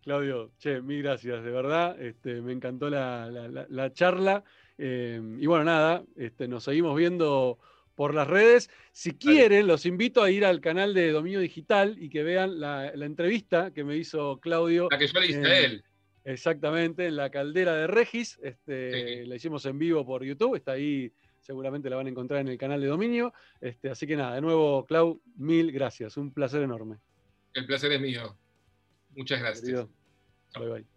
[0.00, 2.00] Claudio, che, mil gracias, de verdad.
[2.00, 4.44] Este, me encantó la, charla.
[4.78, 7.58] Eh, y bueno, nada, este, nos seguimos viendo
[7.96, 8.70] por las redes.
[8.92, 12.92] Si quieren, los invito a ir al canal de Dominio Digital y que vean la,
[12.94, 14.86] entrevista que me hizo Claudio.
[14.88, 15.84] La que yo le hice a él.
[16.22, 18.38] Exactamente, en la caldera de Regis.
[18.40, 21.12] Este, La hicimos en vivo por YouTube, está ahí
[21.46, 23.32] seguramente la van a encontrar en el canal de Dominio.
[23.60, 26.16] Este, así que nada, de nuevo, Clau, mil gracias.
[26.16, 26.98] Un placer enorme.
[27.54, 28.36] El placer es mío.
[29.14, 29.86] Muchas gracias.
[30.58, 30.95] Bye bye.